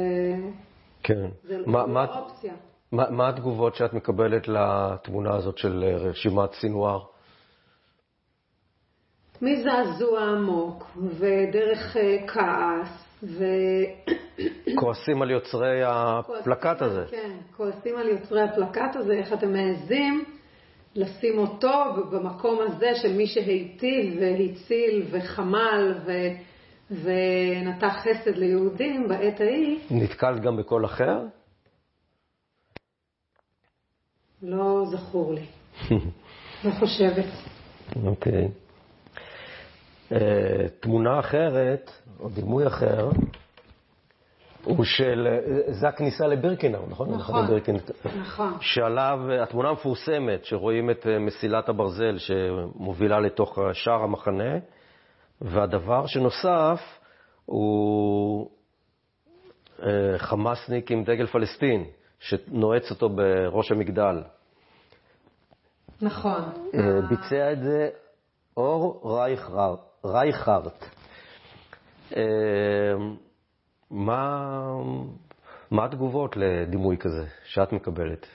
[1.03, 1.29] כן.
[1.43, 2.53] זה מה, לא מה, אופציה.
[2.91, 6.99] מה, מה התגובות שאת מקבלת לתמונה הזאת של אה, רשימת סינואר?
[9.41, 13.45] מזעזוע עמוק, ודרך אה, כעס, ו...
[14.75, 17.05] כועסים על יוצרי הפלקט הזה.
[17.09, 20.23] כן, כועסים על יוצרי הפלקט הזה, איך אתם מעזים
[20.95, 21.73] לשים אותו
[22.11, 26.11] במקום הזה של מי שהיטיב והציל וחמל ו...
[26.91, 31.21] ונטע חסד ליהודים בעת ההיא, נתקלת גם בקול אחר?
[34.41, 35.45] לא זכור לי.
[36.63, 37.25] לא חושבת.
[38.05, 38.47] אוקיי.
[40.11, 43.09] אה, תמונה אחרת, או דימוי אחר,
[44.63, 45.27] הוא של,
[45.67, 47.09] זה הכניסה לבירקנאו, נכון?
[47.15, 47.35] נכון.
[48.21, 48.53] נכון.
[48.61, 54.53] שעליו, התמונה המפורסמת, שרואים את אה, מסילת הברזל שמובילה לתוך שער המחנה,
[55.41, 56.99] והדבר שנוסף
[57.45, 58.49] הוא
[59.83, 61.85] אה, חמאסניק עם דגל פלסטין,
[62.19, 64.23] שנועץ אותו בראש המגדל.
[66.01, 66.41] נכון.
[66.73, 67.89] אה, ביצע את זה
[68.57, 70.85] אור רייכר- רייכרט.
[73.91, 74.41] מה,
[75.71, 78.27] מה התגובות לדימוי כזה שאת מקבלת?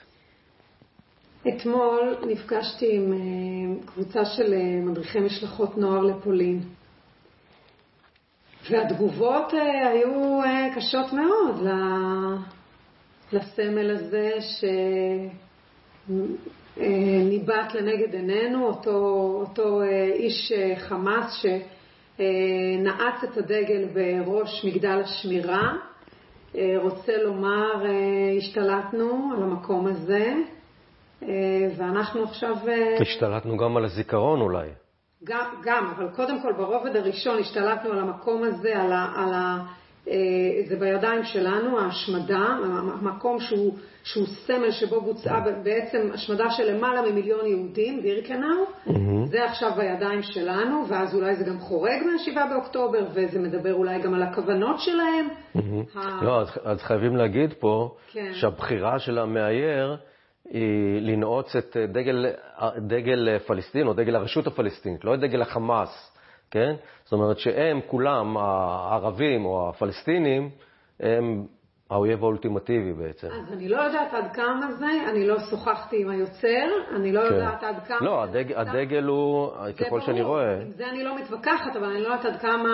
[1.47, 6.59] אתמול נפגשתי עם אה, קבוצה של אה, מדריכי משלחות נוער לפולין.
[8.69, 10.41] והתגובות אה, היו
[10.75, 11.67] קשות מאוד
[13.31, 14.31] לסמל הזה
[16.77, 18.91] שניבט לנגד עינינו, אותו,
[19.41, 19.81] אותו
[20.13, 21.41] איש חמאס
[22.17, 25.73] שנעץ את הדגל בראש מגדל השמירה.
[26.55, 27.91] אה, רוצה לומר, אה,
[28.37, 30.33] השתלטנו על המקום הזה,
[31.23, 31.27] אה,
[31.77, 32.55] ואנחנו עכשיו...
[32.67, 34.69] אה, השתלטנו גם על הזיכרון אולי.
[35.23, 39.57] גם, גם, אבל קודם כל ברובד הראשון השתלטנו על המקום הזה, על, ה, על אה,
[40.69, 42.45] זה בידיים שלנו, ההשמדה,
[43.01, 48.91] המקום שהוא, שהוא סמל שבו בוצעה בעצם השמדה של למעלה ממיליון יהודים, בירקנאו, mm-hmm.
[49.25, 54.13] זה עכשיו בידיים שלנו, ואז אולי זה גם חורג מה-7 באוקטובר, וזה מדבר אולי גם
[54.13, 55.27] על הכוונות שלהם.
[55.55, 55.99] Mm-hmm.
[55.99, 56.23] ה...
[56.23, 58.31] לא, אז, אז חייבים להגיד פה כן.
[58.33, 59.97] שהבחירה של המאייר
[60.49, 62.25] היא לנעוץ את דגל,
[62.77, 66.11] דגל פלסטין, או דגל הרשות הפלסטינית, לא את דגל החמאס.
[66.51, 66.75] כן?
[67.05, 70.49] זאת אומרת שהם כולם, הערבים או הפלסטינים,
[70.99, 71.45] הם
[71.89, 73.27] האויב האולטימטיבי בעצם.
[73.27, 77.35] אז אני לא יודעת עד כמה זה, אני לא שוחחתי עם היוצר, אני לא כן.
[77.35, 77.97] יודעת עד כמה...
[78.01, 80.61] לא, הדג, הדגל הוא, ככל ברור, שאני רואה...
[80.61, 82.69] עם זה אני לא מתווכחת, אבל אני לא יודעת עד כמה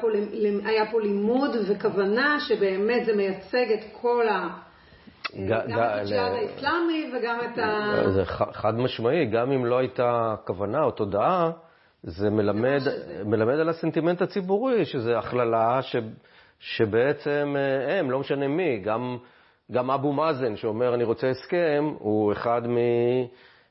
[0.00, 0.08] פה,
[0.64, 4.48] היה פה לימוד וכוונה שבאמת זה מייצג את כל ה...
[5.48, 8.10] גם את הג'יהאד האסלאמי וגם את ה...
[8.10, 11.50] זה חד משמעי, גם אם לא הייתה כוונה או תודעה,
[12.02, 12.80] זה מלמד,
[13.24, 15.96] מלמד על הסנטימנט הציבורי, שזה הכללה ש,
[16.58, 19.18] שבעצם אה, הם, לא משנה מי, גם,
[19.72, 22.76] גם אבו מאזן שאומר אני רוצה הסכם, הוא אחד מ,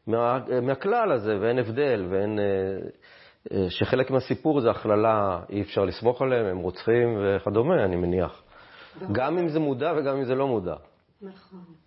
[0.07, 2.39] מה, מהכלל הזה, ואין הבדל, ואין...
[2.39, 2.45] אה,
[3.51, 8.43] אה, שחלק מהסיפור זה הכללה, אי אפשר לסמוך עליהם, הם רוצחים וכדומה, אני מניח.
[9.11, 10.75] גם אם זה מודע וגם אם זה לא מודע.
[11.21, 11.80] נכון.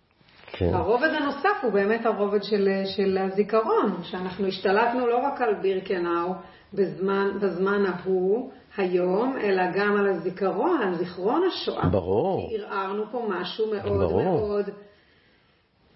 [0.57, 0.73] כן.
[0.73, 6.33] הרובד הנוסף הוא באמת הרובד של, של הזיכרון, שאנחנו השתלטנו לא רק על בירקנאו
[6.73, 11.89] בזמן, בזמן ההוא, היום, אלא גם על הזיכרון, על זיכרון השואה.
[11.89, 12.49] ברור.
[12.49, 14.23] כי ערערנו פה משהו מאוד ברור.
[14.23, 14.69] מאוד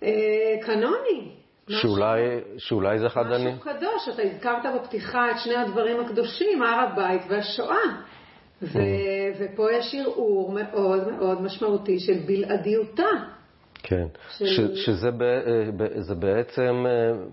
[0.04, 0.10] אה,
[0.62, 1.32] קנוני.
[1.70, 2.22] שאולי,
[2.58, 3.52] שאולי זה אחד אני...
[3.52, 7.76] משהו קדוש, אתה הזכרת בפתיחה את שני הדברים הקדושים, הר הבית והשואה.
[8.62, 8.82] ו, mm.
[9.40, 13.10] ופה יש ערעור מאוד מאוד משמעותי של בלעדיותה
[13.84, 17.26] כן, ש, שזה ב, אה, זה בעצם, אה,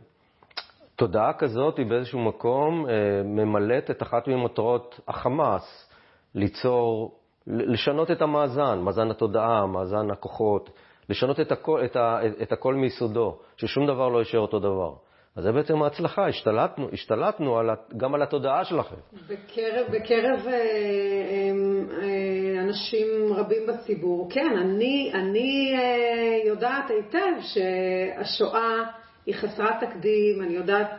[0.96, 5.92] תודעה כזאת היא באיזשהו מקום אה, ממלאת את אחת ממטרות החמאס,
[6.35, 10.70] ליצור, לשנות את המאזן, מאזן התודעה, מאזן הכוחות,
[11.09, 14.94] לשנות את הכל, את ה, את הכל מיסודו, ששום דבר לא יישאר אותו דבר.
[15.37, 18.96] אז זה בעצם ההצלחה, השתלטנו, השתלטנו על, גם על התודעה שלכם.
[19.29, 20.53] בקרב, בקרב אה,
[22.03, 28.85] אה, אנשים רבים בציבור, כן, אני, אני אה, יודעת היטב שהשואה
[29.27, 30.90] היא חסרת תקדים, אני יודעת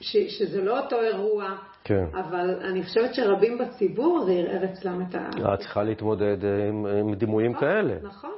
[0.00, 2.04] ש, שזה לא אותו אירוע, כן.
[2.14, 5.54] אבל אני חושבת שרבים בציבור זה ערער אצלם את ה...
[5.54, 7.94] את צריכה להתמודד עם, עם דימויים נכון, כאלה.
[8.02, 8.30] נכון.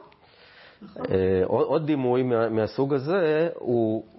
[0.83, 1.07] נכון.
[1.45, 4.14] עוד, עוד דימוי מה, מהסוג הזה הוא אה,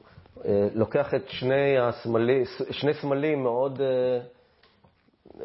[0.73, 4.19] לוקח את שני, הסמלי, שני סמלים מאוד אה,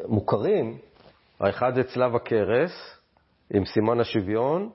[0.07, 0.77] מוכרים,
[1.39, 2.71] האחד זה צלב הקרס
[3.53, 4.69] עם סימן השוויון,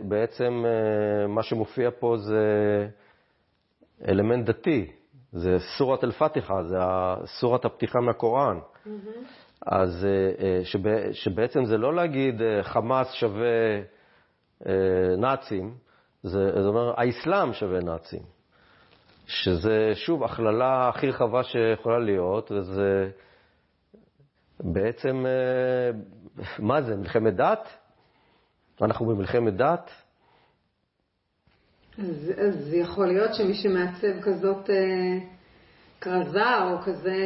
[0.00, 2.44] בעצם אה, מה שמופיע פה זה
[4.08, 4.92] אלמנט דתי,
[5.32, 6.78] זה סורת אל-פתיחה, זה
[7.40, 8.58] סורת הפתיחה מהקוראן.
[8.58, 8.88] Mm-hmm.
[9.66, 10.06] אז
[10.64, 13.80] שבע, שבעצם זה לא להגיד חמאס שווה
[15.18, 15.74] נאצים,
[16.22, 18.31] זה, זה אומר האסלאם שווה נאצים.
[19.26, 23.10] שזה שוב הכללה הכי רחבה שיכולה להיות, וזה
[24.60, 25.90] בעצם, אה,
[26.58, 27.68] מה זה, מלחמת דת?
[28.82, 29.90] אנחנו במלחמת דת?
[31.98, 35.18] אז, אז יכול להיות שמי שמעצב כזאת אה,
[36.02, 37.16] כרזה או כזה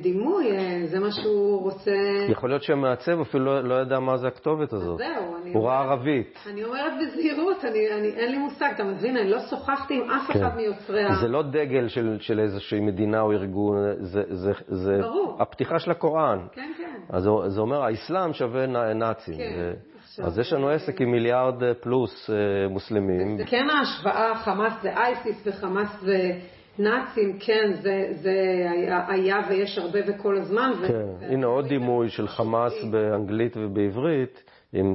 [0.00, 1.90] דימוי, אה, זה מה שהוא רוצה...
[2.28, 4.98] יכול להיות שהמעצב אפילו לא, לא ידע מה זה הכתובת הזאת.
[4.98, 5.52] זהו, אני...
[5.52, 6.38] הוא ראה ערבית.
[6.52, 9.16] אני אומרת בזהירות, אני, אני, אין לי מושג, אתה מבין?
[9.16, 10.44] אני לא שוחחתי עם אף כן.
[10.44, 11.14] אחד מיוצרי ה...
[11.20, 15.36] זה לא דגל של, של איזושהי מדינה או ארגון, זה, זה, זה ברור.
[15.40, 16.38] הפתיחה של הקוראן.
[16.52, 17.00] כן, כן.
[17.08, 19.36] אז זה אומר, האסלאם שווה נאצים.
[19.36, 19.72] כן.
[20.18, 20.26] ו...
[20.26, 23.36] אז יש לנו עסק עם מיליארד פלוס אה, מוסלמים.
[23.36, 26.32] זה כן ההשוואה, חמאס זה אייסיס וחמאס זה...
[26.78, 28.30] נאצים, כן, זה, זה
[28.70, 30.72] היה, היה ויש הרבה וכל הזמן.
[30.88, 31.24] כן, ו...
[31.24, 34.94] הנה עוד דימוי של חמאס באנגלית ובעברית, עם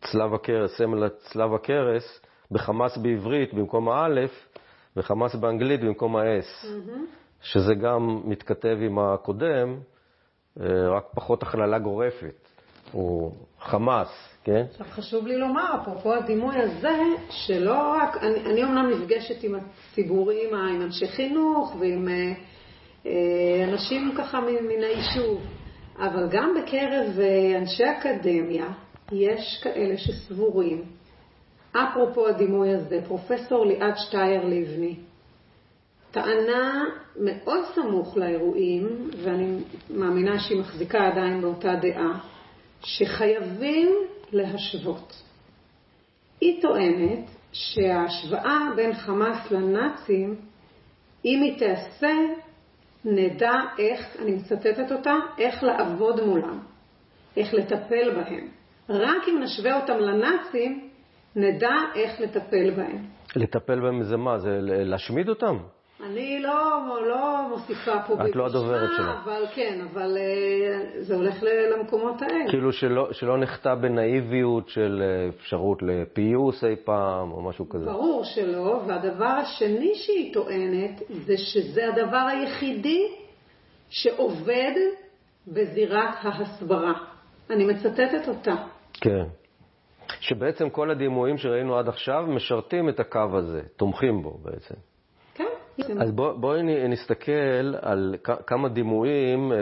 [0.00, 4.48] צלב הקרס, סמל צלב הקרס, בחמאס בעברית במקום האלף,
[4.96, 6.98] וחמאס באנגלית במקום האס, mm-hmm.
[7.40, 9.78] שזה גם מתכתב עם הקודם,
[10.60, 12.45] אה, רק פחות הכללה גורפת.
[12.92, 14.64] הוא חמאס, כן?
[14.70, 16.98] עכשיו חשוב לי לומר, אפרופו הדימוי הזה,
[17.30, 22.32] שלא רק, אני, אני אומנם נפגשת עם הציבורים, עם אנשי חינוך ועם אה,
[23.06, 25.40] אה, אנשים ככה מן היישוב,
[25.98, 28.66] אבל גם בקרב אה, אנשי אקדמיה
[29.12, 30.82] יש כאלה שסבורים,
[31.72, 34.96] אפרופו הדימוי הזה, פרופסור ליעד שטייר לבני,
[36.10, 36.84] טענה
[37.20, 39.58] מאוד סמוך לאירועים, ואני
[39.90, 42.18] מאמינה שהיא מחזיקה עדיין באותה דעה,
[42.86, 43.88] שחייבים
[44.32, 45.22] להשוות.
[46.40, 50.34] היא טוענת שההשוואה בין חמאס לנאצים,
[51.24, 52.12] אם היא תעשה,
[53.04, 56.58] נדע איך, אני מצטטת אותה, איך לעבוד מולם.
[57.36, 58.48] איך לטפל בהם.
[58.88, 60.88] רק אם נשווה אותם לנאצים,
[61.36, 63.06] נדע איך לטפל בהם.
[63.36, 64.38] לטפל בהם זה מה?
[64.38, 65.56] זה להשמיד אותם?
[66.06, 69.12] אני לא, לא מוסיפה פה את לא הדוברת שלו.
[69.24, 72.50] אבל כן, אבל אה, זה הולך למקומות האלה.
[72.50, 77.86] כאילו שלא, שלא נחטא בנאיביות של אה, אפשרות לפיוס אי פעם, או משהו כזה.
[77.86, 83.02] ברור שלא, והדבר השני שהיא טוענת זה שזה הדבר היחידי
[83.88, 84.72] שעובד
[85.48, 86.92] בזירת ההסברה.
[87.50, 88.54] אני מצטטת אותה.
[88.92, 89.24] כן.
[90.20, 94.74] שבעצם כל הדימויים שראינו עד עכשיו משרתים את הקו הזה, תומכים בו בעצם.
[95.76, 96.02] כן.
[96.02, 98.14] אז בוא, בואי נסתכל על
[98.46, 99.56] כמה דימויים, אה,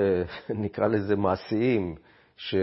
[0.64, 1.94] נקרא לזה מעשיים,
[2.36, 2.54] ש...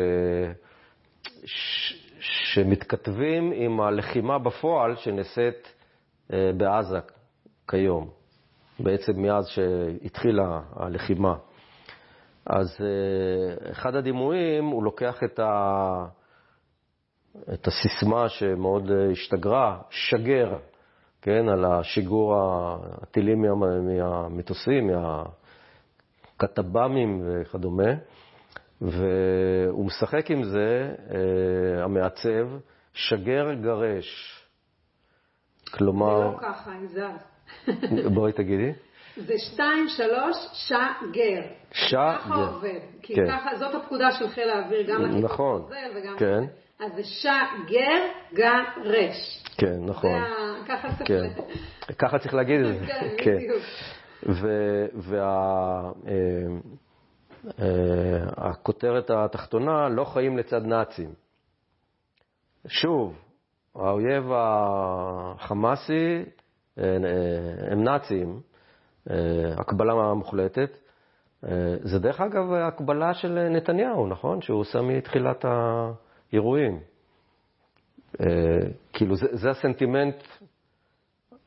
[1.45, 1.93] ש...
[2.19, 5.73] שמתכתבים עם הלחימה בפועל שנעשית
[6.33, 6.99] אה, בעזה
[7.67, 8.09] כיום,
[8.79, 11.35] בעצם מאז שהתחילה הלחימה.
[12.45, 16.05] אז אה, אחד הדימויים, הוא לוקח את, ה...
[17.53, 20.57] את הסיסמה שמאוד השתגרה, שגר,
[21.21, 22.35] כן, על השיגור
[23.01, 24.89] הטילים מה- מהמטוסים,
[26.37, 27.91] מהכטב"מים וכדומה,
[28.81, 32.47] והוא משחק עם זה, אה, המעצב,
[32.93, 34.37] שגר גרש.
[35.65, 37.67] זה כלומר, לא ככה, עם זז.
[38.15, 38.71] בואי תגידי.
[39.17, 41.41] זה שתיים, שלוש, שגר.
[41.71, 42.17] שגר.
[42.17, 42.79] ככה עובד.
[43.01, 43.27] כי כן.
[43.31, 45.61] ככה, זאת הפקודה של חיל האוויר, גם לכיפות נכון.
[45.95, 46.15] וגם...
[46.17, 46.43] כן.
[46.85, 49.43] אז זה שגר, גרש.
[49.57, 50.21] כן, נכון.
[50.21, 50.27] זה
[50.67, 51.07] ככה צריך...
[51.07, 51.29] כן.
[51.97, 52.85] ככה צריך להגיד את זה.
[53.23, 53.63] כן, בדיוק.
[57.57, 61.13] והכותרת התחתונה, לא חיים לצד נאצים.
[62.67, 63.15] שוב,
[63.75, 66.23] האויב החמאסי
[66.79, 68.41] אה, אה, הם נאצים,
[69.09, 69.15] אה,
[69.57, 70.77] הקבלה מוחלטת.
[71.45, 74.41] אה, זה דרך אגב הקבלה של נתניהו, נכון?
[74.41, 76.79] שהוא עושה מתחילת האירועים.
[78.21, 78.25] אה,
[78.93, 80.15] כאילו, זה, זה הסנטימנט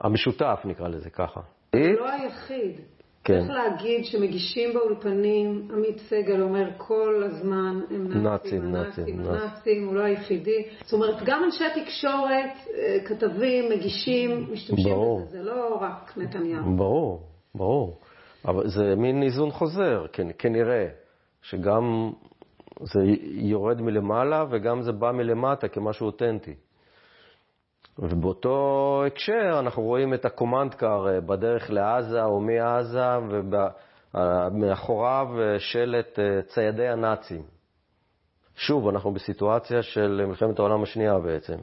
[0.01, 1.40] המשותף, נקרא לזה ככה.
[1.72, 2.80] זה לא היחיד.
[3.24, 3.40] כן.
[3.40, 10.01] צריך להגיד שמגישים באולפנים, עמית סגל אומר כל הזמן, הם נאצים, נאצים, נאצים, הוא לא
[10.01, 10.64] היחידי.
[10.82, 15.20] זאת אומרת, גם אנשי תקשורת, אה, כתבים, מגישים, משתמשים ברור.
[15.20, 16.76] בזה, זה לא רק נתניהו.
[16.76, 17.22] ברור,
[17.55, 18.01] ברור.
[18.45, 20.86] אבל זה מין איזון חוזר, כן, כנראה,
[21.42, 22.12] שגם
[22.80, 26.55] זה יורד מלמעלה וגם זה בא מלמטה כמשהו אותנטי.
[27.99, 33.18] ובאותו הקשר אנחנו רואים את הקומנדקר אה, בדרך לעזה או מעזה,
[34.14, 37.42] ומאחוריו אה, שלט אה, ציידי הנאצים.
[38.57, 41.57] שוב, אנחנו בסיטואציה של מלחמת העולם השנייה בעצם.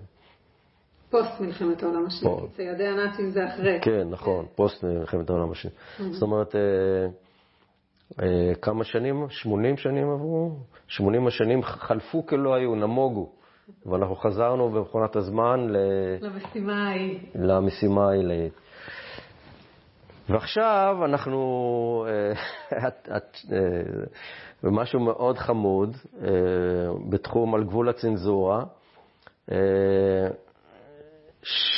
[1.10, 2.38] פוסט מלחמת העולם השנייה.
[2.40, 3.80] כי ציידי הנאצים זה אחרי.
[3.82, 5.78] כן, נכון, פוסט מלחמת העולם השנייה.
[6.12, 6.56] זאת אומרת,
[8.62, 9.26] כמה שנים?
[9.30, 10.52] 80 שנים עברו?
[10.88, 13.30] 80 השנים חלפו כלא היו, נמוגו.
[13.86, 15.78] ואנחנו חזרנו במכונת הזמן ל...
[16.22, 17.20] למשימה ההיא.
[17.36, 18.54] למשימה העילאית.
[20.30, 22.32] ועכשיו אנחנו אה,
[22.88, 23.58] את- את- אה,
[24.64, 26.28] במשהו מאוד חמוד, אה,
[27.10, 28.64] בתחום על גבול הצנזורה.
[29.52, 29.58] אה,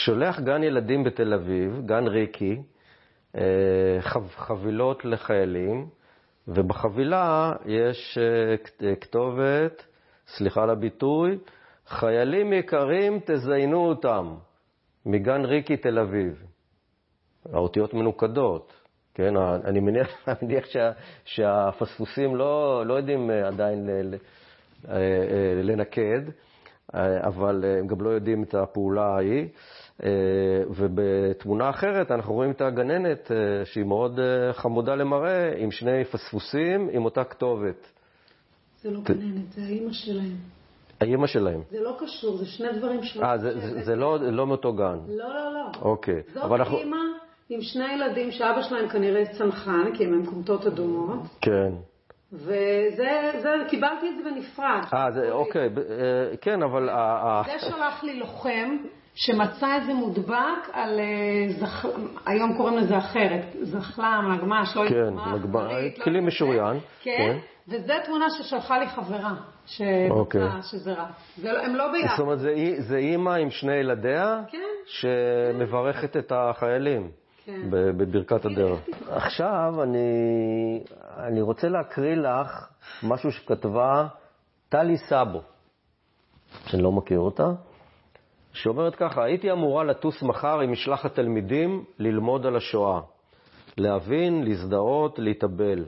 [0.06, 2.62] שולח גן ילדים בתל אביב, גן ריקי,
[3.36, 3.41] אה,
[4.00, 5.88] חב- חבילות לחיילים,
[6.48, 8.56] ובחבילה יש אה,
[8.88, 9.84] אה, כתובת,
[10.28, 11.38] סליחה על הביטוי,
[11.94, 14.36] חיילים יקרים, תזיינו אותם,
[15.06, 16.44] מגן ריקי תל אביב.
[17.54, 18.74] האותיות מנוקדות,
[19.14, 19.38] כן?
[19.38, 20.91] אני מניח, מניח שה,
[21.26, 24.16] שהפספוסים לא, לא יודעים אה, עדיין ל, ל,
[24.89, 26.22] אה, אה, לנקד,
[26.94, 29.48] אבל הם גם לא יודעים את הפעולה ההיא.
[30.70, 33.32] ובתמונה אחרת אנחנו רואים את הגננת,
[33.64, 34.20] שהיא מאוד
[34.52, 37.91] חמודה למראה, עם שני פספוסים, עם אותה כתובת.
[38.82, 40.38] זה לא גננת, זה האימא שלהם.
[41.04, 41.62] האימא שלהם.
[41.70, 43.30] זה לא קשור, זה שני דברים שונים.
[43.30, 44.97] אה, זה, זה, זה לא, לא מאותו גן.
[45.08, 45.82] לא, לא, לא.
[45.82, 46.22] אוקיי.
[46.34, 46.78] זאת אבל אנחנו...
[46.78, 46.97] אימא
[47.49, 51.72] עם שני ילדים שאבא שלהם כנראה צנחן, כי הם מקומטות אדומות, כן.
[52.34, 54.82] וזה, זה, קיבלתי את זה בנפרד.
[54.93, 56.89] אה, זה, אוקיי, ב- אה, כן, אבל...
[57.45, 58.78] זה שלח לי לוחם
[59.16, 61.86] שמצא איזה מודבק על אה, זח...
[62.26, 66.80] היום קוראים לזה אחרת, זחלם, נגמ"ש, לא יודעת כן, מה, נגמ"ש, אחרית, לא כלי משוריין.
[67.01, 67.12] כן.
[67.18, 67.38] כן,
[67.68, 69.34] וזו תמונה ששלחה לי חברה,
[70.09, 70.41] אוקיי.
[70.41, 71.07] שמצאה שזה רע.
[71.38, 72.16] זה לא- הם לא ביחד.
[72.18, 74.57] זאת אומרת, זה, זה אימא עם שני ילדיה, כן.
[74.86, 77.11] שמברכת את החיילים
[77.45, 77.61] כן.
[77.70, 78.80] בברכת הדרך.
[79.09, 79.99] עכשיו אני,
[81.18, 82.68] אני רוצה להקריא לך
[83.03, 84.07] משהו שכתבה
[84.70, 85.41] טלי סאבו,
[86.66, 87.47] שאני לא מכיר אותה,
[88.53, 93.01] שאומרת ככה, הייתי אמורה לטוס מחר עם משלחת תלמידים ללמוד על השואה,
[93.78, 95.86] להבין, להזדהות, להתאבל.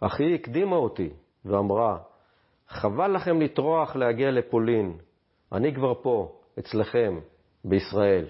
[0.00, 1.10] אך היא הקדימה אותי
[1.44, 1.98] ואמרה,
[2.68, 4.96] חבל לכם לטרוח להגיע לפולין.
[5.52, 7.18] אני כבר פה, אצלכם,
[7.64, 8.24] בישראל.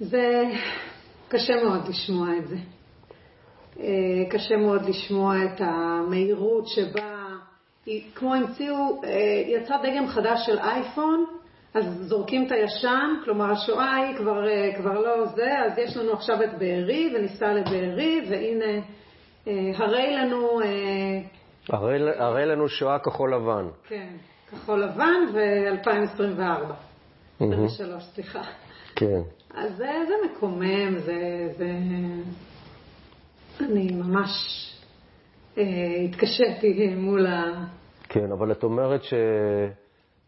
[0.00, 0.42] זה
[1.28, 2.56] קשה מאוד לשמוע את זה.
[3.80, 7.26] אה, קשה מאוד לשמוע את המהירות שבה,
[8.14, 9.10] כמו המציאו, אה,
[9.46, 11.24] יצא דגם חדש של אייפון,
[11.74, 16.12] אז זורקים את הישן, כלומר השואה היא כבר, אה, כבר לא זה, אז יש לנו
[16.12, 18.82] עכשיו את בארי וניסע לבארי, והנה,
[19.74, 20.60] הרי לנו...
[21.68, 23.66] הרי, הרי לנו שואה כחול לבן.
[23.88, 24.16] כן,
[24.50, 26.72] כחול לבן ו-2024.
[27.40, 28.42] 23, סליחה.
[28.96, 29.20] כן.
[29.54, 31.70] אז זה, זה מקומם, זה, זה...
[33.60, 34.30] אני ממש
[35.58, 35.64] אה,
[36.04, 37.64] התקשיתי מול ה...
[38.08, 39.14] כן, אבל את אומרת ש...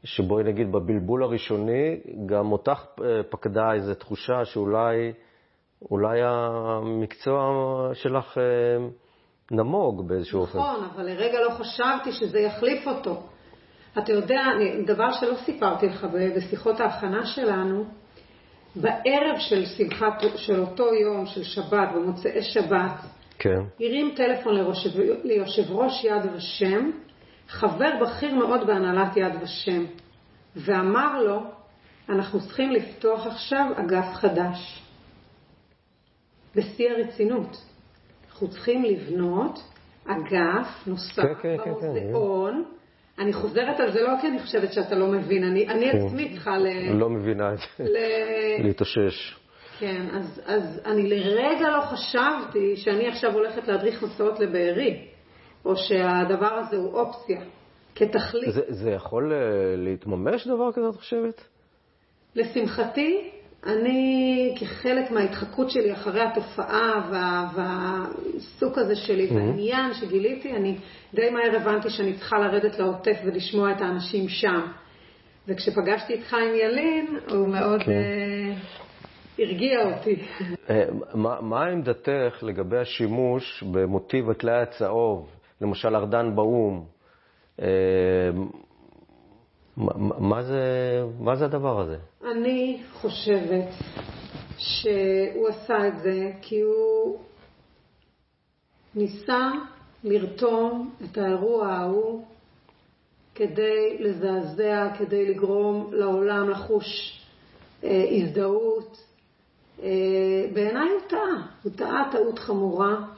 [0.05, 5.13] שבואי נגיד בבלבול הראשוני, גם אותך אה, פקדה איזו תחושה שאולי
[5.91, 7.51] אולי המקצוע
[7.95, 8.87] שלך אה,
[9.51, 10.59] נמוג באיזשהו אופן.
[10.59, 13.23] נכון, אבל לרגע לא חשבתי שזה יחליף אותו.
[13.99, 14.45] אתה יודע,
[14.87, 17.85] דבר שלא סיפרתי לך בשיחות ההכנה שלנו,
[18.77, 23.01] בערב של שמחת, של אותו יום, של שבת, במוצאי שבת,
[23.39, 23.61] כן.
[23.81, 24.87] הרים טלפון לראש,
[25.25, 26.91] ליושב ראש יד ושם,
[27.49, 29.85] חבר בכיר מאוד בהנהלת יד ושם,
[30.57, 31.41] ואמר לו,
[32.09, 34.83] אנחנו צריכים לפתוח עכשיו אגף חדש.
[36.57, 37.57] בשיא הרצינות.
[38.39, 39.59] אנחנו צריכים לבנות
[40.07, 42.65] אגף נוסף כן, כן, כן, כן, במוזיאון.
[42.65, 45.99] כן, אני חוזרת על זה לא כי אני חושבת שאתה לא מבין, אני, אני כן.
[45.99, 46.93] עצמי צריכה ל...
[46.93, 47.85] לא מבינה את זה.
[48.63, 49.37] להתאושש.
[49.79, 55.09] כן, אז, אז אני לרגע לא חשבתי שאני עכשיו הולכת להדריך מסעות לבארי,
[55.65, 57.41] או שהדבר הזה הוא אופציה,
[57.95, 58.53] כתכלית.
[58.53, 59.39] זה, זה יכול אה,
[59.77, 61.45] להתממש דבר כזה, את חושבת?
[62.35, 63.31] לשמחתי,
[63.67, 69.35] אני, כחלק מההתחקות שלי אחרי התופעה וה, והעיסוק הזה שלי, mm-hmm.
[69.35, 70.77] והעניין שגיליתי, אני
[71.15, 74.61] די מהר הבנתי שאני צריכה לרדת לעוטף ולשמוע את האנשים שם.
[75.49, 77.93] וכשפגשתי את חיים ילין, הוא מאוד כן.
[77.93, 80.17] uh, הרגיע אותי.
[80.71, 80.85] אה,
[81.15, 85.31] מה, מה עמדתך לגבי השימוש במוטיב הטלאי הצהוב,
[85.61, 86.85] למשל ארדן באו"ם?
[87.61, 87.63] Uh,
[90.19, 90.63] מה זה,
[91.21, 91.97] מה זה הדבר הזה?
[92.33, 93.69] אני חושבת
[94.57, 97.19] שהוא עשה את זה כי הוא
[98.95, 99.51] ניסה
[100.05, 102.25] לרתום את האירוע ההוא
[103.35, 107.21] כדי לזעזע, כדי לגרום לעולם לחוש
[107.85, 109.05] אה, הזדהות.
[109.83, 109.89] אה,
[110.55, 113.18] בעיניי הוא טעה, הוא טעה טעות חמורה.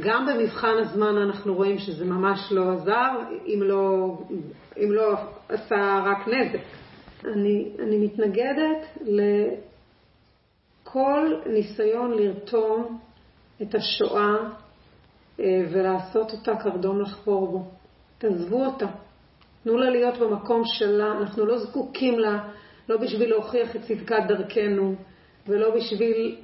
[0.00, 4.18] גם במבחן הזמן אנחנו רואים שזה ממש לא עזר, אם לא,
[4.76, 5.14] אם לא
[5.48, 6.60] עשה רק נזק.
[7.24, 8.98] אני, אני מתנגדת
[10.84, 12.98] לכל ניסיון לרתום
[13.62, 14.36] את השואה
[15.40, 17.70] אה, ולעשות אותה קרדום לחפור בו.
[18.18, 18.86] תעזבו אותה.
[19.64, 21.12] תנו לה להיות במקום שלה.
[21.12, 22.48] אנחנו לא זקוקים לה,
[22.88, 24.94] לא בשביל להוכיח את צדקת דרכנו
[25.48, 26.36] ולא בשביל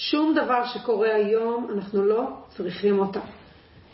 [0.00, 3.20] שום דבר שקורה היום, אנחנו לא צריכים אותה.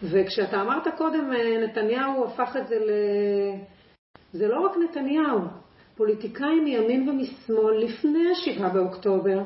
[0.02, 2.90] וכשאתה אמרת קודם, אה, נתניהו הפך את זה ל...
[4.32, 5.40] זה לא רק נתניהו,
[5.96, 9.42] פוליטיקאים מימין ומשמאל לפני ה-7 באוקטובר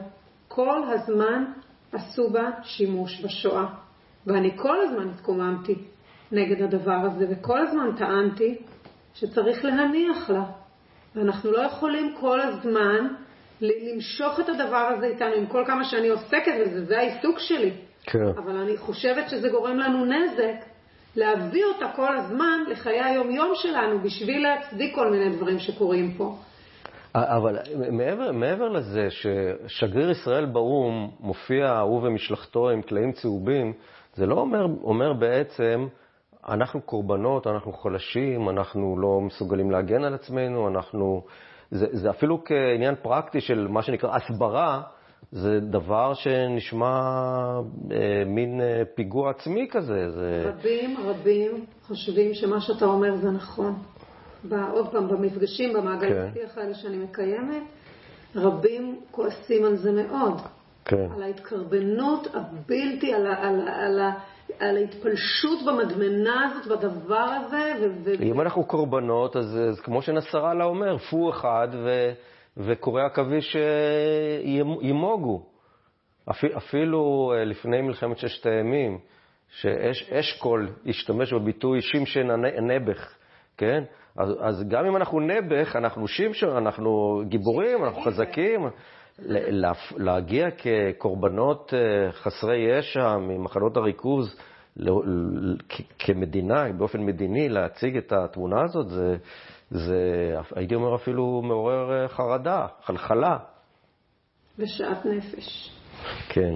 [0.48, 1.44] כל הזמן
[1.92, 3.66] עשו בה שימוש בשואה.
[4.26, 5.74] ואני כל הזמן התקוממתי
[6.32, 8.58] נגד הדבר הזה, וכל הזמן טענתי
[9.14, 10.44] שצריך להניח לה.
[11.14, 13.06] ואנחנו לא יכולים כל הזמן
[13.60, 17.72] למשוך את הדבר הזה איתנו, עם כל כמה שאני עוסקת בזה, זה העיסוק שלי.
[18.02, 18.28] כן.
[18.28, 20.64] אבל אני חושבת שזה גורם לנו נזק
[21.16, 26.36] להביא אותה כל הזמן לחיי היום-יום שלנו בשביל להצדיק כל מיני דברים שקורים פה.
[27.14, 27.58] אבל
[27.90, 33.72] מעבר, מעבר לזה ששגריר ישראל באו"ם מופיע, הוא ומשלחתו עם טלאים צהובים,
[34.14, 35.86] זה לא אומר, אומר בעצם,
[36.48, 41.22] אנחנו קורבנות, אנחנו חלשים, אנחנו לא מסוגלים להגן על עצמנו, אנחנו...
[41.70, 44.82] זה, זה אפילו כעניין פרקטי של מה שנקרא הסברה,
[45.32, 47.00] זה דבר שנשמע
[47.92, 50.10] אה, מין אה, פיגוע עצמי כזה.
[50.10, 50.42] זה...
[50.44, 53.78] רבים רבים חושבים שמה שאתה אומר זה נכון.
[54.72, 56.28] עוד פעם, במפגשים, במעגל כן.
[56.30, 57.62] השיח האלה שאני מקיימת,
[58.36, 60.40] רבים כועסים על זה מאוד.
[60.84, 61.08] כן.
[61.14, 64.00] על ההתקרבנות הבלתי, על, על, על, על
[64.60, 67.72] ההתפלשות במדמנה הזאת, בדבר הזה.
[68.04, 72.12] ו- אם אנחנו קורבנות, אז, אז כמו שנסראללה אומר, פו אחד ו...
[72.56, 73.56] וקורי עכביש
[74.82, 75.42] ימוגו.
[76.56, 78.98] אפילו אה, לפני מלחמת ששת הימים,
[79.48, 83.14] שאשכול השתמש בביטוי שמשן הנעבך,
[83.56, 83.84] כן?
[84.16, 88.60] אז, אז גם אם אנחנו נעבך, אנחנו שמשון, אנחנו גיבורים, אנחנו חזקים.
[89.96, 94.36] להגיע כקורבנות אה, חסרי ישע ממחנות הריכוז
[95.98, 99.16] כמדינה, באופן מדיני, להציג את התמונה הזאת, זה,
[99.70, 100.00] זה
[100.54, 103.38] הייתי אומר אפילו מעורר אה, חרדה, חלחלה.
[104.58, 105.70] ושאט נפש.
[106.28, 106.54] כן.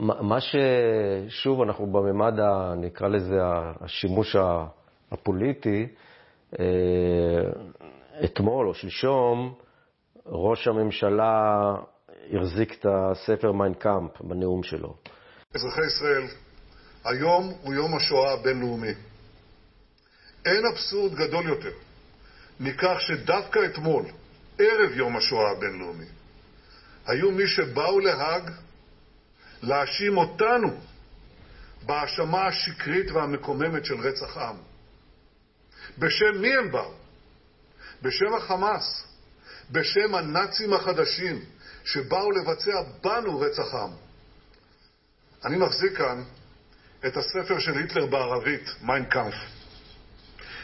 [0.00, 2.34] מה ששוב, אנחנו בממד,
[2.76, 3.38] נקרא לזה,
[3.80, 4.36] השימוש
[5.12, 5.86] הפוליטי,
[6.58, 6.64] אה,
[8.24, 9.54] אתמול או שלשום,
[10.28, 11.74] ראש הממשלה
[12.32, 14.96] החזיק את הספר מיינקאמפ בנאום שלו.
[15.54, 16.22] אזרחי ישראל,
[17.04, 18.92] היום הוא יום השואה הבינלאומי.
[20.46, 21.72] אין אבסורד גדול יותר
[22.60, 24.04] מכך שדווקא אתמול,
[24.58, 26.06] ערב יום השואה הבינלאומי,
[27.06, 28.50] היו מי שבאו להאג
[29.62, 30.68] להאשים אותנו
[31.82, 34.56] בהאשמה השקרית והמקוממת של רצח עם.
[35.98, 36.92] בשם מי הם באו?
[38.02, 39.05] בשם החמאס,
[39.70, 41.40] בשם הנאצים החדשים
[41.84, 42.72] שבאו לבצע
[43.04, 43.90] בנו רצח עם.
[45.44, 46.22] אני מחזיק כאן
[47.06, 49.34] את הספר של היטלר בערבית, מיינקאמפ.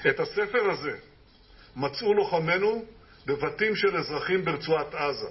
[0.09, 0.93] את הספר הזה
[1.77, 2.83] מצאו לוחמינו
[3.27, 5.27] בבתים של אזרחים ברצועת עזה.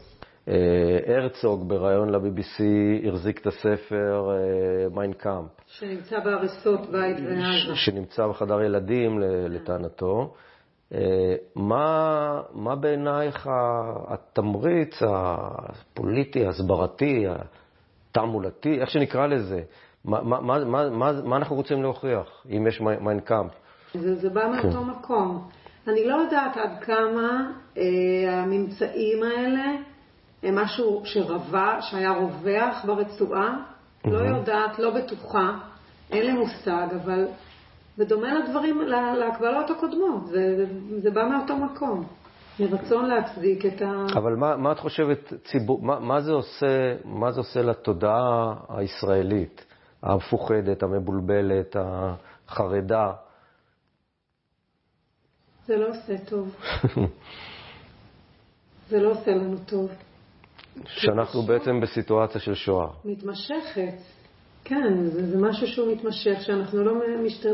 [0.47, 2.63] אה, הרצוג בריאיון ל-BBC
[3.07, 4.29] החזיק את הספר
[4.91, 5.49] מיינקאמפ.
[5.67, 7.75] שנמצא בהריסות בית בעזה.
[7.75, 9.19] שנמצא בחדר ילדים,
[9.49, 10.33] לטענתו.
[10.93, 13.49] אה, מה, מה בעינייך
[14.07, 17.25] התמריץ הפוליטי, ההסברתי,
[18.09, 19.61] התעמולתי, איך שנקרא לזה,
[20.05, 23.51] מה, מה, מה, מה, מה אנחנו רוצים להוכיח, אם יש מיינקאמפ?
[23.93, 24.89] זה, זה בא מאותו כן.
[24.89, 25.47] מקום.
[25.87, 27.83] אני לא יודעת עד כמה אה,
[28.41, 29.65] הממצאים האלה
[30.43, 33.57] הם משהו שרבע, שהיה רווח ברצועה.
[33.57, 34.09] Mm-hmm.
[34.09, 35.57] לא יודעת, לא בטוחה,
[36.11, 37.27] אין לי מושג, אבל
[38.01, 38.81] בדומה לדברים,
[39.17, 40.65] להקבלות הקודמות, זה, זה,
[41.01, 42.05] זה בא מאותו מקום.
[42.59, 44.05] מרצון להצדיק את ה...
[44.13, 49.65] אבל מה, מה את חושבת, ציבור, מה, מה, זה עושה, מה זה עושה לתודעה הישראלית,
[50.03, 53.11] המפוחדת, המבולבלת, החרדה?
[55.65, 56.55] זה לא עושה טוב.
[58.89, 59.91] זה לא עושה לנו טוב.
[60.85, 62.87] שאנחנו בעצם בסיטואציה של שואה.
[63.05, 64.20] מתמשכת.
[64.63, 66.93] כן, זה, זה משהו שהוא מתמשך, שאנחנו לא
[67.25, 67.45] משת...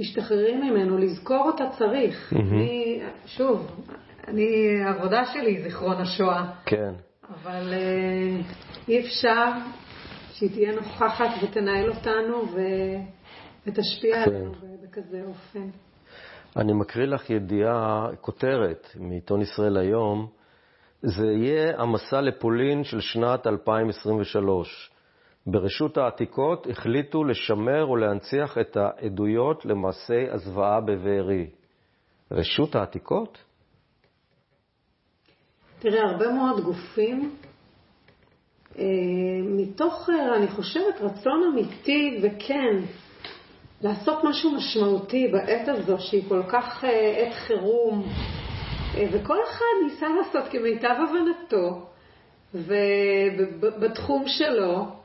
[0.00, 0.98] משתחררים ממנו.
[0.98, 2.32] לזכור אותה צריך.
[2.32, 2.36] Mm-hmm.
[2.36, 3.82] אני, שוב,
[4.28, 6.44] אני, העבודה שלי היא זיכרון השואה.
[6.66, 6.94] כן.
[7.30, 9.50] אבל uh, אי אפשר
[10.32, 12.60] שהיא תהיה נוכחת ותנהל אותנו ו...
[13.66, 14.30] ותשפיע כן.
[14.30, 15.68] עלינו בכזה אופן.
[16.56, 20.26] אני מקריא לך ידיעה, כותרת מעיתון ישראל היום.
[21.02, 24.93] זה יהיה המסע לפולין של שנת 2023.
[25.46, 31.46] ברשות העתיקות החליטו לשמר ולהנציח את העדויות למעשי הזוועה בבארי.
[32.30, 33.38] רשות העתיקות?
[35.78, 37.36] תראה, הרבה מאוד גופים,
[38.78, 38.84] אה,
[39.44, 42.76] מתוך, אה, אני חושבת, רצון אמיתי וכן
[43.82, 48.06] לעשות משהו משמעותי בעת הזו, שהיא כל כך אה, עת חירום,
[49.12, 51.86] וכל אחד ניסה לעשות כמיטב הבנתו,
[52.54, 55.03] ובתחום שלו,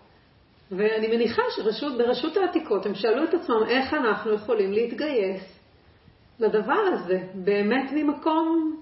[0.72, 5.60] ואני מניחה שברשות העתיקות הם שאלו את עצמם איך אנחנו יכולים להתגייס
[6.40, 8.76] לדבר הזה, באמת ממקום...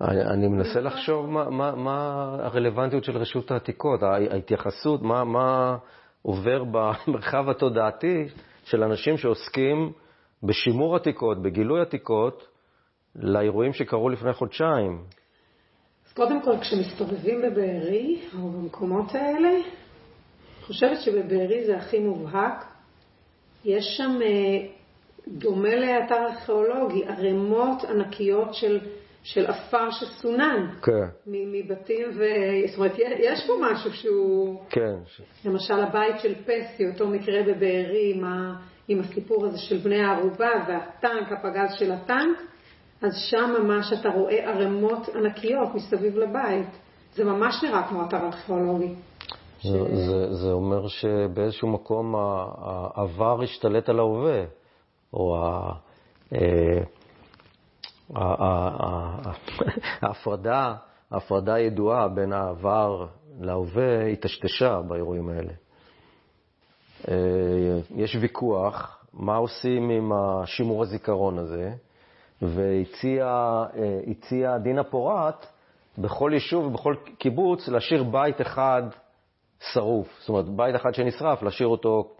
[0.00, 5.76] אני, אני מנסה לחשוב מה, מה, מה הרלוונטיות של רשות העתיקות, ההתייחסות, מה, מה
[6.22, 8.28] עובר במרחב התודעתי
[8.64, 9.92] של אנשים שעוסקים
[10.42, 12.48] בשימור עתיקות, בגילוי עתיקות,
[13.16, 15.02] לאירועים שקרו לפני חודשיים.
[16.06, 19.50] אז קודם כל, כשמסתובבים בבארי, או במקומות האלה,
[20.68, 22.64] חושבת שבבארי זה הכי מובהק.
[23.64, 24.66] יש שם, אה,
[25.28, 28.80] דומה לאתר ארכיאולוגי, ערימות ענקיות של,
[29.22, 30.66] של עפר שסונן.
[30.82, 31.06] כן.
[31.26, 32.24] מבתים, ו...
[32.66, 34.60] זאת אומרת, יש פה משהו שהוא...
[34.70, 34.94] כן.
[35.44, 38.54] למשל, הבית של פסי, אותו מקרה בבארי, עם, ה...
[38.88, 42.38] עם הסיפור הזה של בני הערובה והטנק, הפגז של הטנק,
[43.02, 46.68] אז שם ממש אתה רואה ערימות ענקיות מסביב לבית.
[47.14, 48.94] זה ממש נראה כמו אתר ארכיאולוגי.
[49.62, 54.44] זה, זה, זה אומר שבאיזשהו מקום העבר השתלט על ההווה,
[55.12, 55.36] או
[56.32, 56.82] אה,
[60.02, 60.74] ההפרדה,
[61.10, 63.06] ההפרדה הידועה בין העבר
[63.40, 65.52] להווה היטשטשה באירועים האלה.
[67.08, 71.72] אה, יש ויכוח מה עושים עם השימור הזיכרון הזה,
[72.42, 73.58] והציע
[74.62, 75.46] דינה פורת
[75.98, 78.82] בכל יישוב ובכל קיבוץ להשאיר בית אחד
[79.60, 82.14] שרוף, זאת אומרת, בית אחד שנשרף, להשאיר אותו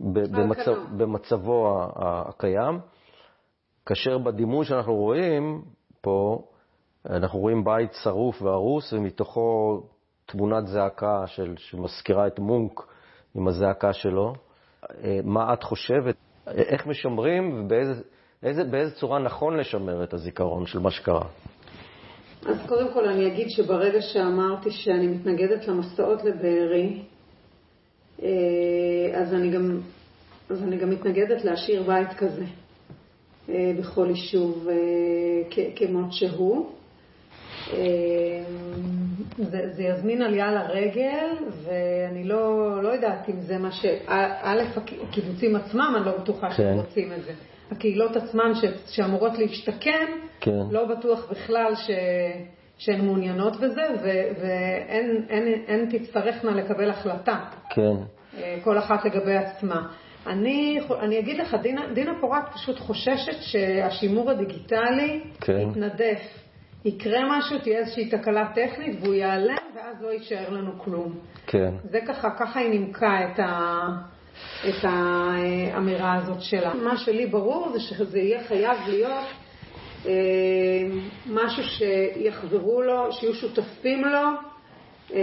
[0.00, 2.78] במצב, במצבו הקיים,
[3.86, 5.62] כאשר בדימוי שאנחנו רואים
[6.00, 6.42] פה,
[7.10, 9.80] אנחנו רואים בית שרוף והרוס, ומתוכו
[10.26, 12.80] תמונת זעקה של, שמזכירה את מונק
[13.34, 14.34] עם הזעקה שלו.
[15.04, 16.16] אה, מה את חושבת?
[16.46, 18.02] איך משמרים ובאיזה
[18.42, 21.24] איזה, באיזה צורה נכון לשמר את הזיכרון של מה שקרה?
[22.46, 27.02] אז קודם כל אני אגיד שברגע שאמרתי שאני מתנגדת למסעות לבארי,
[28.22, 28.28] אה,
[29.14, 29.80] אז אני גם,
[30.50, 32.44] אז אני גם מתנגדת להשאיר בית כזה
[33.48, 34.68] אה, בכל יישוב
[35.76, 36.70] כמות שהוא.
[39.38, 41.28] זה, זה יזמין עלייה לרגל,
[41.64, 43.86] ואני לא, לא יודעת אם זה מה ש...
[44.06, 46.56] א', הקיבוצים עצמם, אני לא בטוחה כן.
[46.56, 47.32] שהם רוצים את זה.
[47.70, 50.06] הקהילות עצמן ש, שאמורות להשתקם,
[50.40, 50.62] כן.
[50.70, 51.90] לא בטוח בכלל ש,
[52.78, 54.08] שהן מעוניינות בזה, ו,
[54.40, 57.38] והן אין, אין תצטרכנה לקבל החלטה.
[57.70, 57.96] כן.
[58.38, 59.88] אה, כל אחת לגבי עצמה.
[60.26, 65.58] אני, אני אגיד לך, דינה, דינה פורט פשוט חוששת שהשימור הדיגיטלי כן.
[65.70, 66.44] יתנדף.
[66.84, 71.18] יקרה משהו, תהיה איזושהי תקלה טכנית והוא ייעלם ואז לא יישאר לנו כלום.
[71.46, 71.74] כן.
[71.84, 73.86] זה ככה, ככה היא נימקה את, ה,
[74.68, 76.74] את האמירה הזאת שלה.
[76.74, 79.24] מה שלי ברור זה שזה יהיה חייב להיות
[80.06, 80.12] אה,
[81.26, 84.28] משהו שיחזרו לו, שיהיו שותפים לו.
[85.14, 85.20] אה,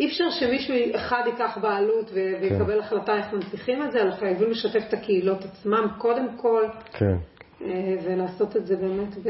[0.00, 2.78] אי אפשר שמישהו אחד ייקח בעלות ויקבל כן.
[2.78, 6.62] החלטה איך מנציחים את זה, אלא חייבים לשתף את הקהילות עצמם קודם כל,
[6.92, 7.16] כן.
[7.62, 9.28] אה, ולעשות את זה באמת ב...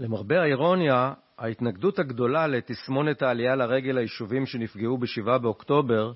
[0.00, 6.12] למרבה האירוניה, ההתנגדות הגדולה לתסמונת העלייה לרגל ליישובים שנפגעו ב-7 באוקטובר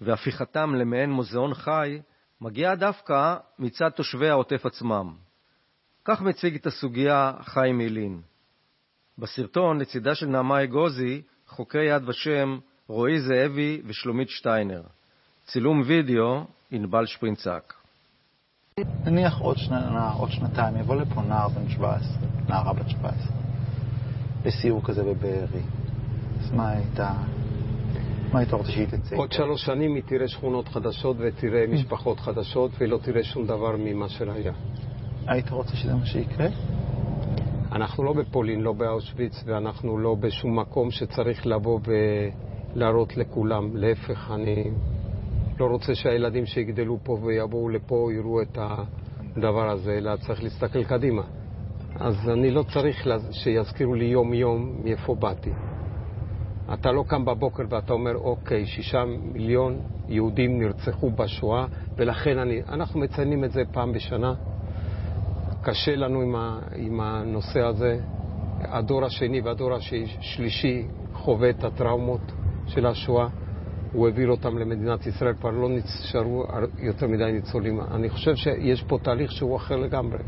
[0.00, 2.00] והפיכתם למעין מוזיאון חי,
[2.40, 5.14] מגיעה דווקא מצד תושבי העוטף עצמם.
[6.04, 8.20] כך מציג את הסוגיה חיים ילין.
[9.18, 14.82] בסרטון, לצידה של נעמה אגוזי, חוקרי יד ושם רועי זאבי ושלומית שטיינר.
[15.46, 17.74] צילום וידאו, ענבל שפרינצק.
[19.04, 22.08] נניח עוד, שנה, עוד שנתיים יבוא לפה נער בן 17,
[22.48, 23.36] נערה בת 17,
[24.44, 25.62] לסיור כזה בבארי.
[26.40, 27.00] אז מה היית...
[28.32, 29.16] מה היית רוצה שהיא תצא?
[29.16, 34.08] עוד שלוש שנים היא תראה שכונות חדשות ותראה משפחות חדשות ולא תראה שום דבר ממה
[34.08, 34.52] שהיה.
[35.26, 36.46] היית רוצה שזה מה שיקרה?
[37.72, 41.80] אנחנו לא בפולין, לא באושוויץ, ואנחנו לא בשום מקום שצריך לבוא
[42.76, 43.76] ולהראות לכולם.
[43.76, 44.70] להפך, אני
[45.58, 51.22] לא רוצה שהילדים שיגדלו פה ויבואו לפה יראו את הדבר הזה, אלא צריך להסתכל קדימה.
[51.94, 55.50] אז אני לא צריך שיזכירו לי יום-יום מאיפה באתי.
[56.74, 61.66] אתה לא קם בבוקר ואתה אומר, אוקיי, שישה מיליון יהודים נרצחו בשואה,
[61.96, 64.34] ולכן אני, אנחנו מציינים את זה פעם בשנה.
[65.62, 68.00] קשה לנו עם, ה, עם הנושא הזה.
[68.60, 72.20] הדור השני והדור השלישי חווה את הטראומות
[72.66, 73.28] של השואה.
[73.92, 76.44] הוא העביר אותם למדינת ישראל, כבר לא נשארו
[76.78, 77.80] יותר מדי ניצולים.
[77.80, 80.18] אני חושב שיש פה תהליך שהוא אחר לגמרי.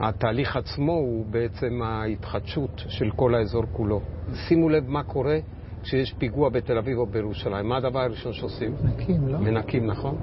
[0.00, 4.00] התהליך עצמו הוא בעצם ההתחדשות של כל האזור כולו.
[4.48, 5.38] שימו לב מה קורה
[5.82, 7.68] כשיש פיגוע בתל אביב או בירושלים.
[7.68, 8.74] מה הדבר הראשון שעושים?
[8.84, 9.38] מנקים, לא?
[9.38, 10.16] מנקים, נכון?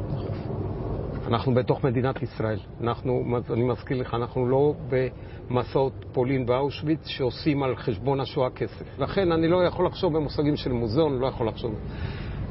[1.27, 2.59] אנחנו בתוך מדינת ישראל.
[2.81, 8.99] אנחנו, אני מזכיר לך, אנחנו לא במסעות פולין ואושוויץ שעושים על חשבון השואה כסף.
[8.99, 11.75] לכן אני לא יכול לחשוב במושגים של מוזיאון, לא יכול לחשוב.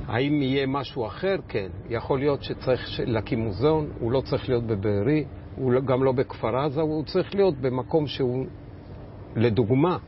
[0.07, 1.37] האם יהיה משהו אחר?
[1.49, 1.69] כן.
[1.89, 5.25] יכול להיות שצריך להקים מוזיאון, הוא לא צריך להיות בבארי,
[5.57, 8.47] הוא לא- גם לא בכפר עזה, הוא צריך להיות במקום שהוא,
[9.37, 9.99] לדוגמה,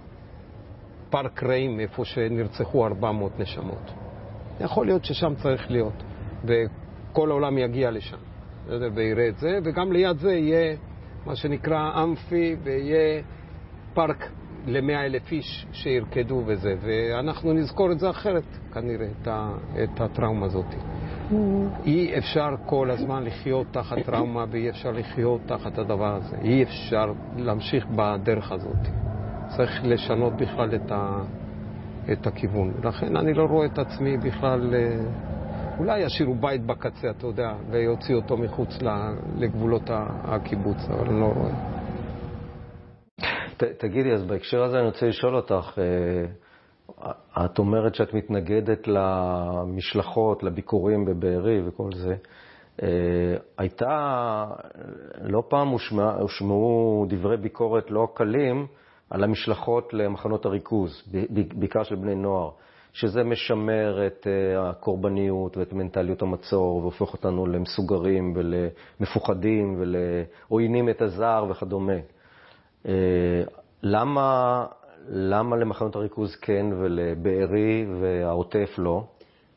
[1.11, 3.93] פארק רעים, איפה שנרצחו 400 נשמות.
[4.61, 6.03] יכול להיות ששם צריך להיות,
[6.45, 8.17] וכל העולם יגיע לשם.
[8.95, 10.77] ויראה את זה, וגם ליד זה יהיה
[11.27, 13.23] מה שנקרא אמפי, ויהיה
[13.95, 14.31] פארק
[14.67, 19.51] למאה אלף איש שירקדו וזה, ואנחנו נזכור את זה אחרת, כנראה, את, ה,
[19.85, 20.75] את הטראומה הזאת.
[21.85, 26.37] אי אפשר כל הזמן לחיות תחת טראומה, ואי אפשר לחיות תחת הדבר הזה.
[26.43, 28.89] אי אפשר להמשיך בדרך הזאת.
[29.57, 31.23] צריך לשנות בכלל את, ה,
[32.13, 32.75] את הכיוון.
[32.85, 34.75] לכן אני לא רואה את עצמי בכלל...
[34.75, 34.97] אה,
[35.79, 38.79] אולי ישאירו בית בקצה, אתה יודע, ויוציאו אותו מחוץ
[39.37, 39.91] לגבולות
[40.25, 41.55] הקיבוץ, אבל אני לא רואה.
[43.57, 50.43] ת, תגידי, אז בהקשר הזה אני רוצה לשאול אותך, אה, את אומרת שאת מתנגדת למשלחות,
[50.43, 52.15] לביקורים בבארי וכל זה.
[52.83, 52.89] אה,
[53.59, 54.45] הייתה,
[55.23, 55.69] לא פעם
[56.21, 58.67] הושמעו דברי ביקורת לא קלים
[59.11, 61.03] על המשלחות למחנות הריכוז,
[61.55, 62.51] בעיקר של בני נוער.
[62.95, 71.47] שזה משמר את אה, הקורבניות ואת מנטליות המצור והופך אותנו למסוגרים ולמפוחדים ולעוינים את הזר
[71.51, 71.97] וכדומה.
[72.89, 72.93] אה,
[73.83, 74.67] למה,
[75.09, 79.03] למה למחנות הריכוז כן ולבארי והעוטף לא?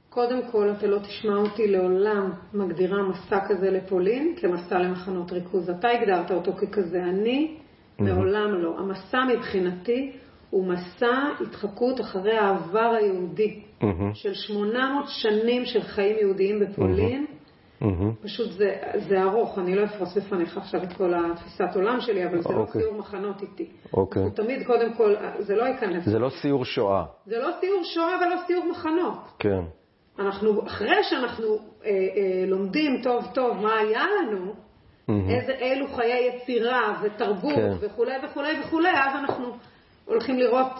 [0.09, 5.69] קודם כל, אתה לא תשמע אותי לעולם מגדירה מסע כזה לפולין כמסע למחנות ריכוז.
[5.69, 7.57] אתה הגדרת אותו ככזה, אני
[7.99, 8.79] מעולם לא.
[8.79, 10.11] המסע מבחינתי
[10.49, 17.25] הוא מסע התחקות אחרי העבר היהודי מהמם, של 800 שנים של חיים יהודיים בפולין.
[17.82, 18.13] מהמם.
[18.21, 18.75] פשוט זה,
[19.09, 22.59] זה ארוך, אני לא אפרוס בפניך עכשיו את כל התפיסת עולם שלי, אבל זה לא
[22.59, 22.82] אוקיי.
[22.82, 23.69] סיור מחנות איתי.
[23.93, 24.23] אוקיי.
[24.23, 26.05] אנחנו תמיד, קודם כל, זה לא ייכנס.
[26.05, 27.05] זה לא סיור שואה.
[27.25, 29.17] זה לא סיור שואה ולא סיור מחנות.
[29.39, 29.61] כן.
[30.19, 34.53] אנחנו, אחרי שאנחנו אה, אה, לומדים טוב טוב מה היה לנו,
[35.07, 35.30] מהמם.
[35.30, 37.71] איזה, אילו חיי יצירה ותרבות כן.
[37.80, 39.45] וכולי וכולי וכולי, אז אנחנו
[40.05, 40.71] הולכים לראות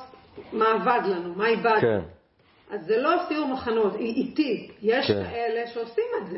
[0.54, 1.82] מה עבד לנו, מה איבדנו.
[1.82, 2.00] כן.
[2.72, 4.72] אז זה לא סיור מחנות, היא איטי.
[4.82, 5.24] יש כן.
[5.24, 6.38] כאלה שעושים את זה.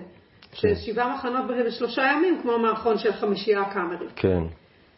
[0.51, 0.75] כן.
[0.75, 4.11] ששבעה מחנות בשלושה ימים, כמו המערכון של חמישייה הקאמרית.
[4.15, 4.43] כן.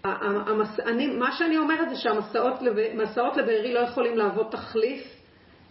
[0.04, 0.80] המס...
[0.80, 2.74] אני, מה שאני אומרת זה שהמסעות לב...
[3.38, 5.22] לבארי לא יכולים להוות תחליף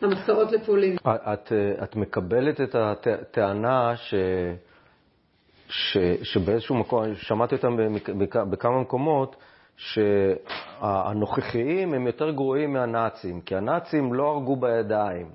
[0.02, 0.96] למסעות לפולין.
[1.06, 1.52] את,
[1.82, 4.14] את מקבלת את הטענה ש,
[5.68, 7.76] ש, שבאיזשהו מקום, שמעתי אותם
[8.50, 9.36] בכמה מקומות,
[9.76, 15.30] שהנוכחיים הם יותר גרועים מהנאצים, כי הנאצים לא הרגו בידיים,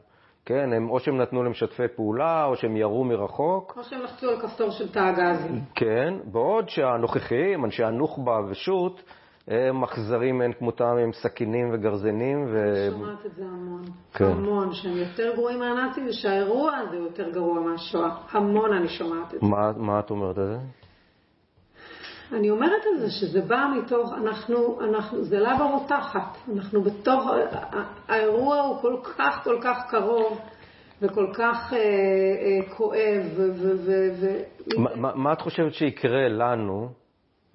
[0.46, 0.74] כן?
[0.74, 4.70] הם, או שהם נתנו למשתפי פעולה, או שהם ירו מרחוק, כמו שהם לחצו על כפתור
[4.72, 5.60] של תא הגזים.
[5.76, 9.02] כן, בעוד שהנוכחיים, אנשי הנוח'בה ושות',
[9.48, 12.58] הם אכזרים מאין כמותם עם סכינים וגרזנים, ו...
[12.58, 13.82] אני שומעת את זה המון.
[14.14, 14.26] כן.
[14.26, 18.10] המון, שהם יותר גרועים מהנאצים ושהאירוע הזה יותר גרוע מהשואה.
[18.32, 19.48] המון אני שומעת את זה.
[19.48, 20.85] מה, מה את אומרת על זה?
[22.34, 27.30] אני אומרת על זה שזה בא מתוך, אנחנו, אנחנו, זה לבה רותחת, אנחנו בתוך,
[28.08, 30.40] האירוע הוא כל כך כל כך קרוב
[31.02, 33.42] וכל כך אה, אה, כואב ו...
[33.52, 34.38] ו, ו,
[34.78, 36.90] מה, מה, את חושבת שיקרה לנו,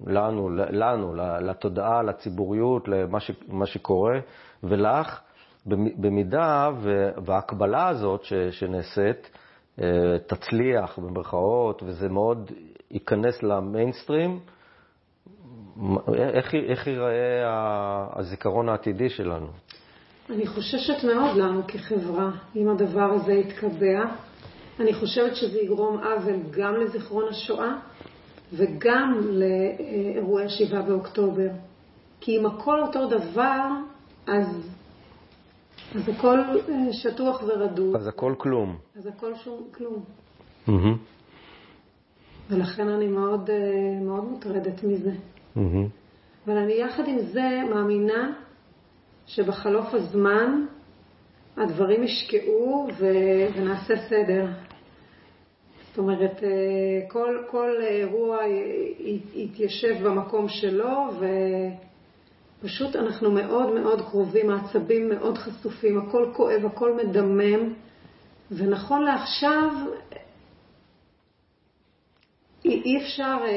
[0.07, 3.31] לנו, לנו, לתודעה, לציבוריות, למה ש,
[3.65, 4.19] שקורה,
[4.63, 5.21] ולך,
[5.65, 6.69] במ- במידה
[7.25, 9.31] וההקבלה הזאת ש, שנעשית
[9.81, 12.51] אה, תצליח במרכאות, וזה מאוד
[12.91, 14.39] ייכנס למיינסטרים,
[16.13, 17.43] איך, איך ייראה
[18.15, 19.47] הזיכרון העתידי שלנו?
[20.29, 24.05] אני חוששת מאוד לנו כחברה, אם הדבר הזה יתקבע.
[24.79, 27.73] אני חושבת שזה יגרום עוול גם לזיכרון השואה
[28.53, 31.47] וגם לאירועי 7 באוקטובר.
[32.21, 33.67] כי אם הכל אותו דבר,
[34.27, 34.69] אז,
[35.95, 38.77] אז הכל אה, שטוח ורדוד, אז הכל כלום.
[38.95, 40.03] אז הכל שום כלום.
[40.67, 40.97] מהמם,
[42.49, 45.11] ולכן אני מאוד, אה, מאוד מוטרדת מזה.
[46.47, 48.33] אבל אני יחד עם זה מאמינה
[49.27, 50.65] שבחלוף הזמן
[51.57, 54.45] הדברים ישקעו ו- ונעשה סדר.
[55.89, 56.49] זאת אומרת, אה,
[57.09, 61.07] כל, כל אירוע י- יתיישב במקום שלו
[62.61, 67.73] ופשוט אנחנו מאוד מאוד קרובים, העצבים מאוד חשופים, הכל כואב, הכל מדמם
[68.51, 69.69] ונכון לעכשיו
[72.85, 73.47] אי, אפשר, אה,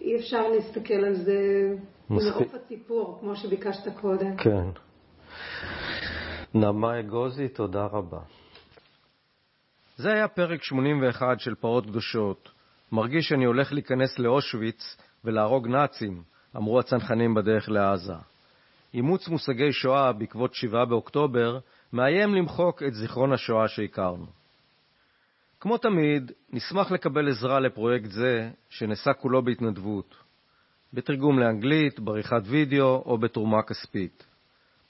[0.00, 1.68] אי אפשר להסתכל על זה
[2.10, 2.34] מספיק.
[2.34, 4.36] ממעוף הציפור, כמו שביקשת קודם.
[4.36, 4.66] כן.
[6.54, 8.20] נעמה אגוזי, תודה רבה.
[9.96, 12.50] זה היה פרק 81 של פרות קדושות.
[12.92, 16.22] מרגיש שאני הולך להיכנס לאושוויץ ולהרוג נאצים,
[16.56, 18.14] אמרו הצנחנים בדרך לעזה.
[18.94, 21.58] אימוץ מושגי שואה בעקבות 7 באוקטובר
[21.92, 24.26] מאיים למחוק את זיכרון השואה שהכרנו.
[25.64, 30.14] כמו תמיד, נשמח לקבל עזרה לפרויקט זה, שנעשה כולו בהתנדבות,
[30.92, 34.26] בתרגום לאנגלית, בעריכת וידאו או בתרומה כספית.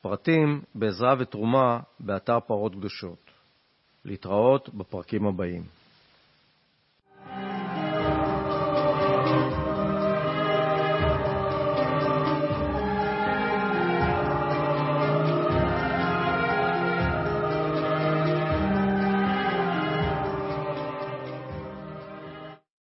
[0.00, 3.30] פרטים בעזרה ותרומה באתר פרות קדושות.
[4.04, 5.62] להתראות בפרקים הבאים.